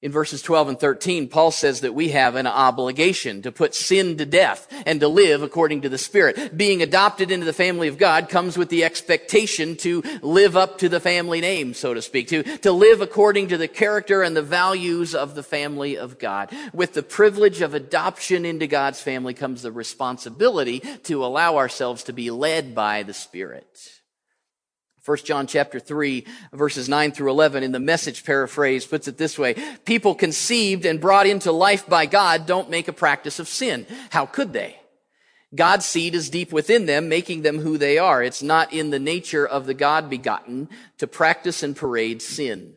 In 0.04 0.12
verses 0.12 0.42
12 0.42 0.68
and 0.68 0.80
13, 0.80 1.30
Paul 1.30 1.50
says 1.50 1.80
that 1.80 1.94
we 1.94 2.10
have 2.10 2.36
an 2.36 2.46
obligation 2.46 3.42
to 3.44 3.54
put 3.54 3.74
sin 3.74 4.18
to 4.18 4.26
death 4.26 4.68
and 4.86 5.00
to 5.00 5.08
live 5.08 5.42
according 5.42 5.80
to 5.84 5.90
the 5.90 5.98
Spirit. 5.98 6.58
Being 6.58 6.82
adopted 6.82 7.32
into 7.32 7.46
the 7.46 7.54
family 7.54 7.88
of 7.88 7.98
God 7.98 8.28
comes 8.28 8.58
with 8.58 8.68
the 8.68 8.84
expectation 8.84 9.78
to 9.78 10.04
live 10.22 10.58
up 10.58 10.80
to 10.80 10.90
the 10.90 11.00
family 11.00 11.40
name, 11.40 11.74
so 11.74 11.94
to 11.94 12.02
speak, 12.02 12.28
to, 12.28 12.44
to 12.44 12.74
live 12.74 13.00
according 13.00 13.48
to 13.48 13.58
the 13.58 13.70
character 13.70 14.24
and 14.24 14.36
the 14.36 14.42
values 14.42 15.16
of 15.16 15.36
the 15.36 15.44
family 15.44 15.98
of 15.98 16.20
God. 16.20 16.52
With 16.74 16.92
the 16.92 17.02
privilege 17.02 17.62
of 17.62 17.74
adoption 17.74 18.44
into 18.44 18.68
God's 18.68 19.02
family 19.02 19.34
comes 19.34 19.62
the 19.62 19.72
responsibility 19.72 20.82
to 21.04 21.24
allow 21.24 21.56
ourselves 21.56 22.04
to 22.04 22.12
be 22.12 22.30
led 22.30 22.76
by 22.76 23.04
the 23.04 23.14
Spirit. 23.14 24.03
1 25.06 25.18
John 25.26 25.48
chapter 25.48 25.82
3 25.82 26.26
verses 26.54 26.88
9 26.88 27.12
through 27.12 27.30
11 27.30 27.62
in 27.62 27.74
the 27.74 27.80
message 27.80 28.24
paraphrase 28.24 28.86
puts 28.86 29.08
it 29.10 29.18
this 29.18 29.38
way. 29.38 29.56
People 29.84 30.16
conceived 30.16 30.86
and 30.86 31.02
brought 31.02 31.28
into 31.28 31.52
life 31.52 31.86
by 31.88 32.06
God 32.06 32.46
don't 32.46 32.70
make 32.70 32.88
a 32.88 32.94
practice 32.94 33.38
of 33.38 33.50
sin. 33.50 33.86
How 34.12 34.26
could 34.26 34.54
they? 34.54 34.78
God's 35.54 35.86
seed 35.86 36.16
is 36.16 36.30
deep 36.30 36.54
within 36.54 36.86
them, 36.86 37.10
making 37.10 37.42
them 37.42 37.60
who 37.60 37.78
they 37.78 37.98
are. 37.98 38.24
It's 38.24 38.42
not 38.42 38.72
in 38.72 38.92
the 38.92 39.00
nature 39.00 39.46
of 39.46 39.66
the 39.66 39.74
God 39.74 40.10
begotten 40.10 40.70
to 41.00 41.06
practice 41.06 41.64
and 41.64 41.76
parade 41.76 42.22
sin. 42.22 42.74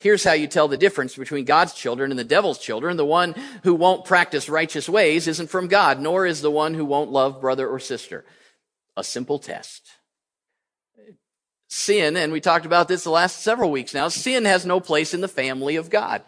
Here's 0.00 0.24
how 0.24 0.34
you 0.34 0.46
tell 0.46 0.68
the 0.68 0.76
difference 0.76 1.16
between 1.16 1.46
God's 1.46 1.72
children 1.72 2.12
and 2.12 2.18
the 2.18 2.24
devil's 2.24 2.58
children. 2.58 2.98
The 2.98 3.06
one 3.06 3.34
who 3.64 3.74
won't 3.74 4.04
practice 4.04 4.50
righteous 4.50 4.88
ways 4.88 5.26
isn't 5.26 5.48
from 5.48 5.66
God, 5.66 5.98
nor 5.98 6.26
is 6.26 6.42
the 6.42 6.50
one 6.50 6.74
who 6.74 6.84
won't 6.84 7.10
love 7.10 7.40
brother 7.40 7.66
or 7.66 7.80
sister. 7.80 8.26
A 8.96 9.02
simple 9.02 9.38
test 9.38 9.87
sin, 11.68 12.16
and 12.16 12.32
we 12.32 12.40
talked 12.40 12.66
about 12.66 12.88
this 12.88 13.04
the 13.04 13.10
last 13.10 13.42
several 13.42 13.70
weeks 13.70 13.94
now, 13.94 14.08
sin 14.08 14.44
has 14.44 14.66
no 14.66 14.80
place 14.80 15.14
in 15.14 15.20
the 15.20 15.28
family 15.28 15.76
of 15.76 15.90
God. 15.90 16.22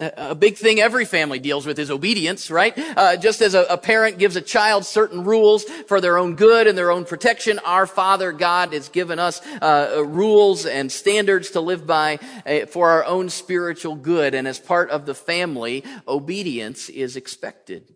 A 0.00 0.34
big 0.34 0.56
thing 0.56 0.80
every 0.80 1.04
family 1.04 1.38
deals 1.38 1.66
with 1.66 1.78
is 1.78 1.90
obedience, 1.90 2.50
right? 2.50 2.72
Uh, 2.96 3.18
just 3.18 3.42
as 3.42 3.52
a, 3.52 3.64
a, 3.64 3.76
parent 3.76 4.16
gives 4.16 4.34
a 4.34 4.40
child 4.40 4.86
certain 4.86 5.24
rules 5.24 5.64
for 5.64 6.00
their 6.00 6.16
own 6.16 6.36
good 6.36 6.66
and 6.66 6.78
their 6.78 6.90
own 6.90 7.04
protection, 7.04 7.58
our 7.66 7.86
Father 7.86 8.32
God 8.32 8.72
has 8.72 8.88
given 8.88 9.18
us 9.18 9.44
uh, 9.60 10.02
rules 10.06 10.64
and 10.64 10.90
standards 10.90 11.50
to 11.50 11.60
live 11.60 11.86
by 11.86 12.18
uh, 12.46 12.64
for 12.64 12.88
our 12.88 13.04
own 13.04 13.28
spiritual 13.28 13.94
good. 13.94 14.34
And 14.34 14.48
as 14.48 14.58
part 14.58 14.88
of 14.88 15.04
the 15.04 15.14
family, 15.14 15.84
obedience 16.08 16.88
is 16.88 17.14
expected. 17.14 17.94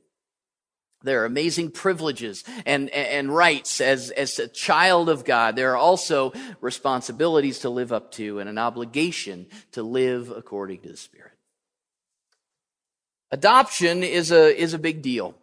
There 1.04 1.22
are 1.22 1.26
amazing 1.26 1.70
privileges 1.70 2.42
and, 2.64 2.88
and 2.90 3.34
rights 3.34 3.80
as, 3.80 4.10
as 4.10 4.38
a 4.38 4.48
child 4.48 5.08
of 5.08 5.24
God. 5.24 5.54
There 5.54 5.72
are 5.72 5.76
also 5.76 6.32
responsibilities 6.60 7.60
to 7.60 7.70
live 7.70 7.92
up 7.92 8.10
to 8.12 8.40
and 8.40 8.48
an 8.48 8.58
obligation 8.58 9.46
to 9.72 9.82
live 9.82 10.30
according 10.30 10.80
to 10.80 10.88
the 10.88 10.96
Spirit. 10.96 11.32
Adoption 13.30 14.02
is 14.02 14.32
a, 14.32 14.60
is 14.60 14.74
a 14.74 14.78
big 14.78 15.02
deal. 15.02 15.34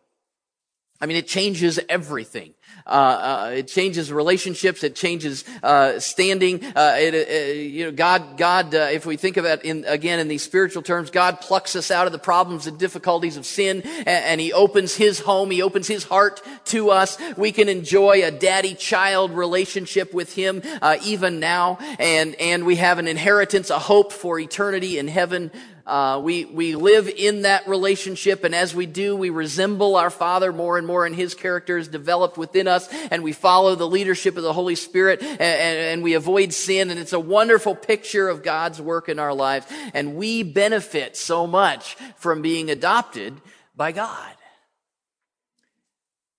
I 1.00 1.06
mean, 1.06 1.18
it 1.18 1.28
changes 1.28 1.80
everything. 1.90 2.54
Uh, 2.92 2.94
uh, 2.94 3.52
it 3.56 3.68
changes 3.70 4.12
relationships. 4.12 4.84
It 4.84 4.96
changes 4.96 5.46
uh, 5.64 5.98
standing. 6.02 6.64
Uh, 6.76 6.96
it, 6.98 7.72
you 7.72 7.86
know, 7.86 7.92
God, 7.94 8.36
God. 8.38 8.74
If 8.74 9.06
we 9.06 9.16
think 9.16 9.38
of 9.38 9.46
it 9.46 9.64
in 9.64 9.86
again 9.88 10.20
in 10.20 10.28
these 10.28 10.44
spiritual 10.44 10.82
terms, 10.82 11.10
God 11.10 11.40
plucks 11.40 11.78
us 11.78 11.90
out 11.90 12.06
of 12.06 12.12
the 12.12 12.20
problems 12.20 12.68
and 12.68 12.78
difficulties 12.78 13.38
of 13.38 13.46
sin, 13.46 13.82
and, 13.82 14.08
and 14.08 14.42
He 14.42 14.52
opens 14.52 14.94
His 14.94 15.20
home. 15.22 15.52
He 15.52 15.62
opens 15.62 15.88
His 15.88 16.04
heart 16.04 16.42
to 16.66 16.90
us. 16.90 17.18
We 17.38 17.54
can 17.54 17.70
enjoy 17.70 18.26
a 18.26 18.32
daddy-child 18.32 19.32
relationship 19.32 20.14
with 20.14 20.36
Him 20.36 20.62
even 21.02 21.40
now, 21.40 21.78
and 21.98 22.36
and 22.36 22.66
we 22.66 22.76
have 22.76 23.00
an 23.00 23.08
inheritance, 23.08 23.70
a 23.70 23.80
hope 23.80 24.12
for 24.12 24.38
eternity 24.38 25.00
in 25.00 25.08
heaven 25.08 25.52
uh, 25.86 26.22
we, 26.24 26.46
we 26.46 26.76
live 26.76 27.10
in 27.10 27.42
that 27.42 27.68
relationship, 27.68 28.44
and 28.44 28.54
as 28.54 28.76
we 28.76 28.86
do, 28.86 29.16
we 29.16 29.30
resemble 29.30 29.96
our 29.96 30.10
Father 30.10 30.54
more 30.54 30.78
and 30.78 30.86
more, 30.86 31.06
and 31.06 31.16
His 31.16 31.34
character 31.34 31.78
is 31.78 31.88
developed 31.88 32.38
within 32.38 32.68
us, 32.68 32.81
and 33.10 33.24
we 33.24 33.32
follow 33.32 33.76
the 33.76 33.88
leadership 33.88 34.38
of 34.38 34.44
the 34.44 34.54
Holy 34.54 34.76
Spirit, 34.76 35.22
and, 35.22 35.40
and, 35.40 35.78
and 35.78 36.04
we 36.04 36.14
avoid 36.14 36.54
sin, 36.54 36.90
and 36.90 37.00
it's 37.00 37.14
a 37.14 37.20
wonderful 37.20 37.76
picture 37.76 38.30
of 38.30 38.44
God's 38.44 38.82
work 38.82 39.10
in 39.10 39.20
our 39.20 39.34
lives, 39.34 39.66
and 39.94 40.16
we 40.16 40.44
benefit 40.44 41.18
so 41.18 41.48
much 41.48 41.96
from 42.18 42.42
being 42.42 42.70
adopted 42.70 43.42
by 43.76 43.92
God. 43.92 44.34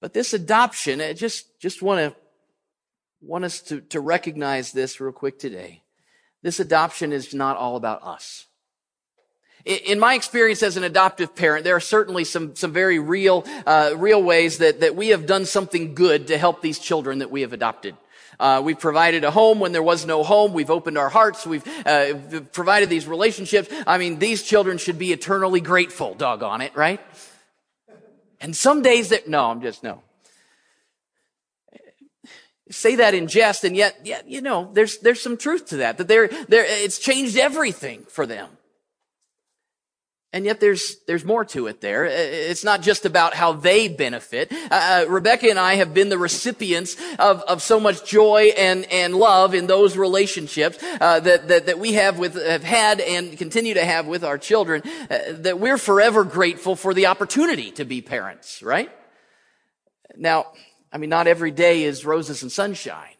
But 0.00 0.12
this 0.12 0.35
adoption, 0.35 1.00
I 1.00 1.12
just, 1.12 1.61
just 1.61 1.81
want 1.81 2.00
to, 2.00 2.20
want 3.20 3.44
us 3.44 3.61
to, 3.62 3.81
to 3.81 4.00
recognize 4.00 4.72
this 4.72 5.00
real 5.00 5.12
quick 5.12 5.38
today. 5.38 5.83
this 6.42 6.59
adoption 6.59 7.12
is 7.12 7.33
not 7.33 7.57
all 7.57 7.76
about 7.76 8.02
us. 8.02 8.46
In 9.64 10.01
my 10.01 10.14
experience 10.14 10.62
as 10.62 10.77
an 10.77 10.83
adoptive 10.83 11.37
parent, 11.37 11.62
there 11.62 11.77
are 11.77 11.81
certainly 11.81 12.25
some, 12.25 12.57
some 12.57 12.72
very 12.72 12.98
real, 12.98 13.44
uh, 13.64 13.94
real 13.96 14.20
ways 14.20 14.59
that, 14.59 14.81
that 14.81 14.96
we 14.96 15.09
have 15.09 15.25
done 15.25 15.46
something 15.46 15.94
good 15.94 16.27
to 16.29 16.38
help 16.38 16.62
these 16.62 16.81
children 16.81 17.20
that 17.20 17.31
we 17.31 17.42
have 17.42 17.53
adopted. 17.53 17.96
Uh, 18.40 18.61
we've 18.64 18.81
provided 18.81 19.22
a 19.22 19.31
home 19.31 19.61
when 19.61 19.70
there 19.70 19.83
was 19.83 20.05
no 20.05 20.25
home. 20.25 20.53
We've 20.53 20.70
opened 20.70 20.98
our 20.98 21.09
hearts. 21.09 21.46
We've 21.46 21.64
uh, 21.87 22.14
provided 22.53 22.88
these 22.88 23.07
relationships. 23.07 23.68
I 23.87 23.98
mean, 23.98 24.18
these 24.18 24.42
children 24.42 24.79
should 24.79 24.98
be 24.98 25.12
eternally 25.12 25.61
grateful, 25.61 26.14
doggone 26.14 26.61
it, 26.61 26.75
right? 26.75 27.01
And 28.40 28.57
some 28.57 28.83
days 28.83 29.11
that, 29.11 29.29
no, 29.29 29.48
I'm 29.48 29.62
just, 29.62 29.85
no. 29.85 30.03
Say 32.68 32.96
that 32.96 33.14
in 33.14 33.29
jest, 33.29 33.62
and 33.62 33.77
yet, 33.77 34.01
yet, 34.05 34.29
you 34.29 34.40
know, 34.40 34.70
there's, 34.72 34.98
there's 34.98 35.20
some 35.20 35.37
truth 35.37 35.66
to 35.66 35.77
that, 35.77 35.98
that 35.98 36.09
they're, 36.09 36.27
they're, 36.48 36.64
it's 36.66 36.98
changed 36.98 37.37
everything 37.37 38.03
for 38.09 38.27
them. 38.27 38.48
And 40.35 40.47
yet 40.47 40.61
there's, 40.61 40.97
there's 41.07 41.27
more 41.27 41.45
to 41.47 41.66
it 41.66 41.83
there. 41.83 42.07
It's 42.07 42.64
not 42.64 42.81
just 42.81 43.05
about 43.05 43.35
how 43.35 43.53
they 43.53 43.88
benefit. 43.88 44.51
Uh, 44.51 45.05
uh, 45.05 45.05
Rebecca 45.11 45.51
and 45.51 45.59
I 45.59 45.75
have 45.75 45.92
been 45.92 46.09
the 46.09 46.16
recipients 46.16 46.97
of, 47.18 47.42
of 47.42 47.61
so 47.61 47.79
much 47.79 48.07
joy 48.07 48.53
and, 48.57 48.90
and 48.90 49.14
love 49.14 49.55
in 49.55 49.66
those 49.66 49.95
relationships, 49.95 50.79
uh, 51.01 51.21
that, 51.21 51.49
that, 51.49 51.66
that 51.66 51.79
we 51.79 51.92
have 51.95 52.18
with, 52.18 52.35
have 52.35 52.64
had 52.64 53.01
and 53.01 53.37
continue 53.37 53.75
to 53.75 53.85
have 53.85 54.07
with 54.07 54.25
our 54.25 54.38
children, 54.38 54.83
uh, 55.11 55.18
that 55.33 55.61
we're 55.61 55.77
forever 55.77 56.25
grateful 56.25 56.77
for 56.77 56.95
the 56.95 57.07
opportunity 57.07 57.71
to 57.73 57.85
be 57.85 58.01
parents, 58.01 58.62
right? 58.62 58.90
Now, 60.16 60.47
I 60.90 60.97
mean, 60.97 61.11
not 61.11 61.27
every 61.27 61.51
day 61.51 61.85
is 61.85 62.07
roses 62.07 62.42
and 62.42 62.51
sunshine 62.51 63.12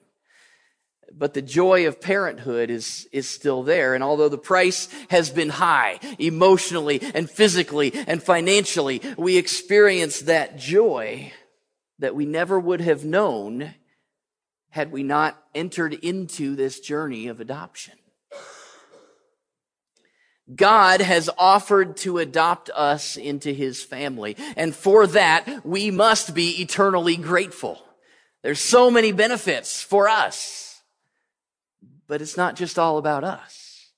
but 1.16 1.35
the 1.35 1.42
joy 1.42 1.87
of 1.87 2.01
parenthood 2.01 2.70
is, 2.70 3.09
is 3.12 3.29
still 3.29 3.62
there. 3.62 3.94
And 3.94 4.03
although 4.03 4.29
the 4.29 4.38
price 4.38 4.88
has 5.11 5.31
been 5.31 5.48
high 5.48 5.98
emotionally 6.18 7.01
and 7.14 7.31
physically 7.31 7.92
and 7.94 8.22
financially, 8.22 9.01
we 9.16 9.37
experience 9.37 10.20
that 10.20 10.57
joy 10.59 11.33
that 11.98 12.14
we 12.14 12.27
never 12.27 12.59
would 12.59 12.81
have 12.81 13.05
known 13.05 13.75
had 14.70 14.90
we 14.90 15.03
not 15.03 15.40
entered 15.55 15.92
into 15.92 16.57
this 16.57 16.81
journey 16.81 17.29
of 17.29 17.40
adoption. 17.40 17.94
God 20.55 21.01
has 21.01 21.31
offered 21.38 21.96
to 21.98 22.18
adopt 22.18 22.70
us 22.70 23.16
into 23.16 23.53
his 23.53 23.83
family. 23.83 24.37
And 24.57 24.75
for 24.75 25.07
that, 25.09 25.64
we 25.64 25.90
must 25.90 26.35
be 26.35 26.61
eternally 26.62 27.16
grateful. 27.16 27.81
There's 28.42 28.61
so 28.61 28.90
many 28.90 29.12
benefits 29.12 29.83
for 29.83 30.09
us. 30.09 30.71
But 32.12 32.20
it's 32.20 32.37
not 32.37 32.57
just 32.57 32.79
all 32.79 32.98
about 32.98 33.25
us. 33.25 33.88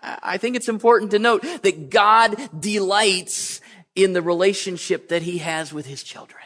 I 0.00 0.38
think 0.38 0.54
it's 0.54 0.68
important 0.68 1.10
to 1.10 1.18
note 1.18 1.42
that 1.62 1.90
God 1.90 2.36
delights 2.56 3.60
in 3.96 4.12
the 4.12 4.22
relationship 4.22 5.08
that 5.08 5.22
he 5.22 5.38
has 5.38 5.72
with 5.72 5.86
his 5.86 6.04
children. 6.04 6.44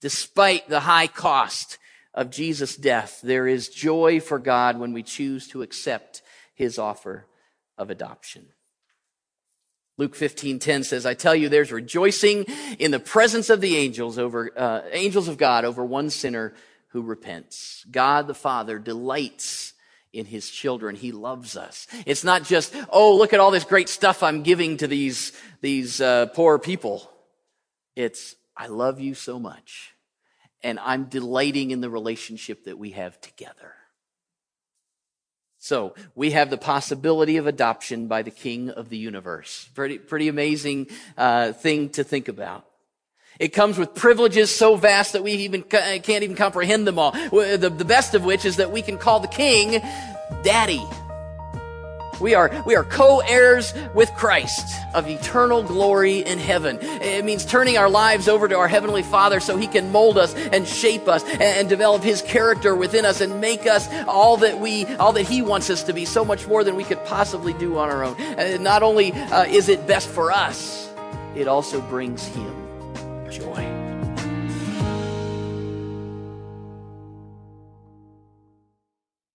Despite 0.00 0.68
the 0.68 0.80
high 0.80 1.06
cost 1.06 1.78
of 2.12 2.28
Jesus' 2.28 2.74
death, 2.74 3.20
there 3.22 3.46
is 3.46 3.68
joy 3.68 4.18
for 4.18 4.40
God 4.40 4.80
when 4.80 4.92
we 4.92 5.04
choose 5.04 5.46
to 5.46 5.62
accept 5.62 6.22
his 6.56 6.76
offer 6.76 7.26
of 7.76 7.88
adoption. 7.88 8.48
Luke 9.96 10.16
15:10 10.16 10.82
says, 10.82 11.06
"I 11.06 11.14
tell 11.14 11.36
you 11.36 11.48
there's 11.48 11.70
rejoicing 11.70 12.46
in 12.80 12.90
the 12.90 12.98
presence 12.98 13.48
of 13.48 13.60
the 13.60 13.76
angels 13.76 14.18
over 14.18 14.50
uh, 14.58 14.82
angels 14.90 15.28
of 15.28 15.38
God 15.38 15.64
over 15.64 15.84
one 15.84 16.10
sinner 16.10 16.52
who 16.88 17.02
repents. 17.02 17.84
God 17.90 18.26
the 18.26 18.34
Father 18.34 18.78
delights 18.78 19.74
in 20.12 20.24
his 20.24 20.48
children. 20.48 20.96
He 20.96 21.12
loves 21.12 21.56
us. 21.56 21.86
It's 22.06 22.24
not 22.24 22.44
just, 22.44 22.74
oh, 22.90 23.16
look 23.16 23.32
at 23.32 23.40
all 23.40 23.50
this 23.50 23.64
great 23.64 23.88
stuff 23.88 24.22
I'm 24.22 24.42
giving 24.42 24.78
to 24.78 24.86
these, 24.86 25.32
these 25.60 26.00
uh, 26.00 26.26
poor 26.26 26.58
people. 26.58 27.10
It's, 27.94 28.34
I 28.56 28.68
love 28.68 29.00
you 29.00 29.14
so 29.14 29.38
much. 29.38 29.92
And 30.62 30.78
I'm 30.80 31.04
delighting 31.04 31.70
in 31.70 31.80
the 31.80 31.90
relationship 31.90 32.64
that 32.64 32.78
we 32.78 32.90
have 32.92 33.20
together. 33.20 33.74
So 35.58 35.94
we 36.14 36.30
have 36.30 36.50
the 36.50 36.58
possibility 36.58 37.36
of 37.36 37.46
adoption 37.46 38.06
by 38.06 38.22
the 38.22 38.30
King 38.30 38.70
of 38.70 38.88
the 38.88 38.96
universe. 38.96 39.68
Pretty, 39.74 39.98
pretty 39.98 40.28
amazing 40.28 40.86
uh, 41.16 41.52
thing 41.52 41.90
to 41.90 42.04
think 42.04 42.28
about. 42.28 42.64
It 43.38 43.52
comes 43.52 43.78
with 43.78 43.94
privileges 43.94 44.54
so 44.54 44.74
vast 44.74 45.12
that 45.12 45.22
we 45.22 45.32
even 45.32 45.62
uh, 45.72 45.98
can't 46.02 46.24
even 46.24 46.34
comprehend 46.34 46.86
them 46.86 46.98
all. 46.98 47.14
Uh, 47.14 47.56
the, 47.56 47.70
the 47.70 47.84
best 47.84 48.14
of 48.14 48.24
which 48.24 48.44
is 48.44 48.56
that 48.56 48.72
we 48.72 48.82
can 48.82 48.98
call 48.98 49.20
the 49.20 49.28
king 49.28 49.80
daddy. 50.42 50.82
We 52.20 52.34
are, 52.34 52.50
we 52.66 52.74
are 52.74 52.82
co-heirs 52.82 53.72
with 53.94 54.10
Christ 54.16 54.76
of 54.92 55.08
eternal 55.08 55.62
glory 55.62 56.18
in 56.18 56.38
heaven. 56.38 56.78
It 56.82 57.24
means 57.24 57.44
turning 57.44 57.78
our 57.78 57.88
lives 57.88 58.26
over 58.26 58.48
to 58.48 58.56
our 58.56 58.66
Heavenly 58.66 59.04
Father 59.04 59.38
so 59.38 59.56
He 59.56 59.68
can 59.68 59.92
mold 59.92 60.18
us 60.18 60.34
and 60.34 60.66
shape 60.66 61.06
us 61.06 61.22
and, 61.24 61.68
develop 61.68 62.02
His 62.02 62.22
character 62.22 62.74
within 62.74 63.04
us 63.04 63.20
and 63.20 63.40
make 63.40 63.68
us 63.68 63.88
all 64.08 64.36
that 64.38 64.58
we, 64.58 64.84
all 64.96 65.12
that 65.12 65.28
He 65.28 65.42
wants 65.42 65.70
us 65.70 65.84
to 65.84 65.92
be, 65.92 66.04
so 66.04 66.24
much 66.24 66.48
more 66.48 66.64
than 66.64 66.74
we 66.74 66.82
could 66.82 67.04
possibly 67.04 67.52
do 67.52 67.78
on 67.78 67.88
our 67.88 68.02
own. 68.02 68.16
And 68.16 68.64
not 68.64 68.82
only 68.82 69.12
uh, 69.12 69.44
is 69.44 69.68
it 69.68 69.86
best 69.86 70.08
for 70.08 70.32
us, 70.32 70.92
it 71.36 71.46
also 71.46 71.80
brings 71.82 72.26
Him 72.26 72.57
joy. 73.38 73.77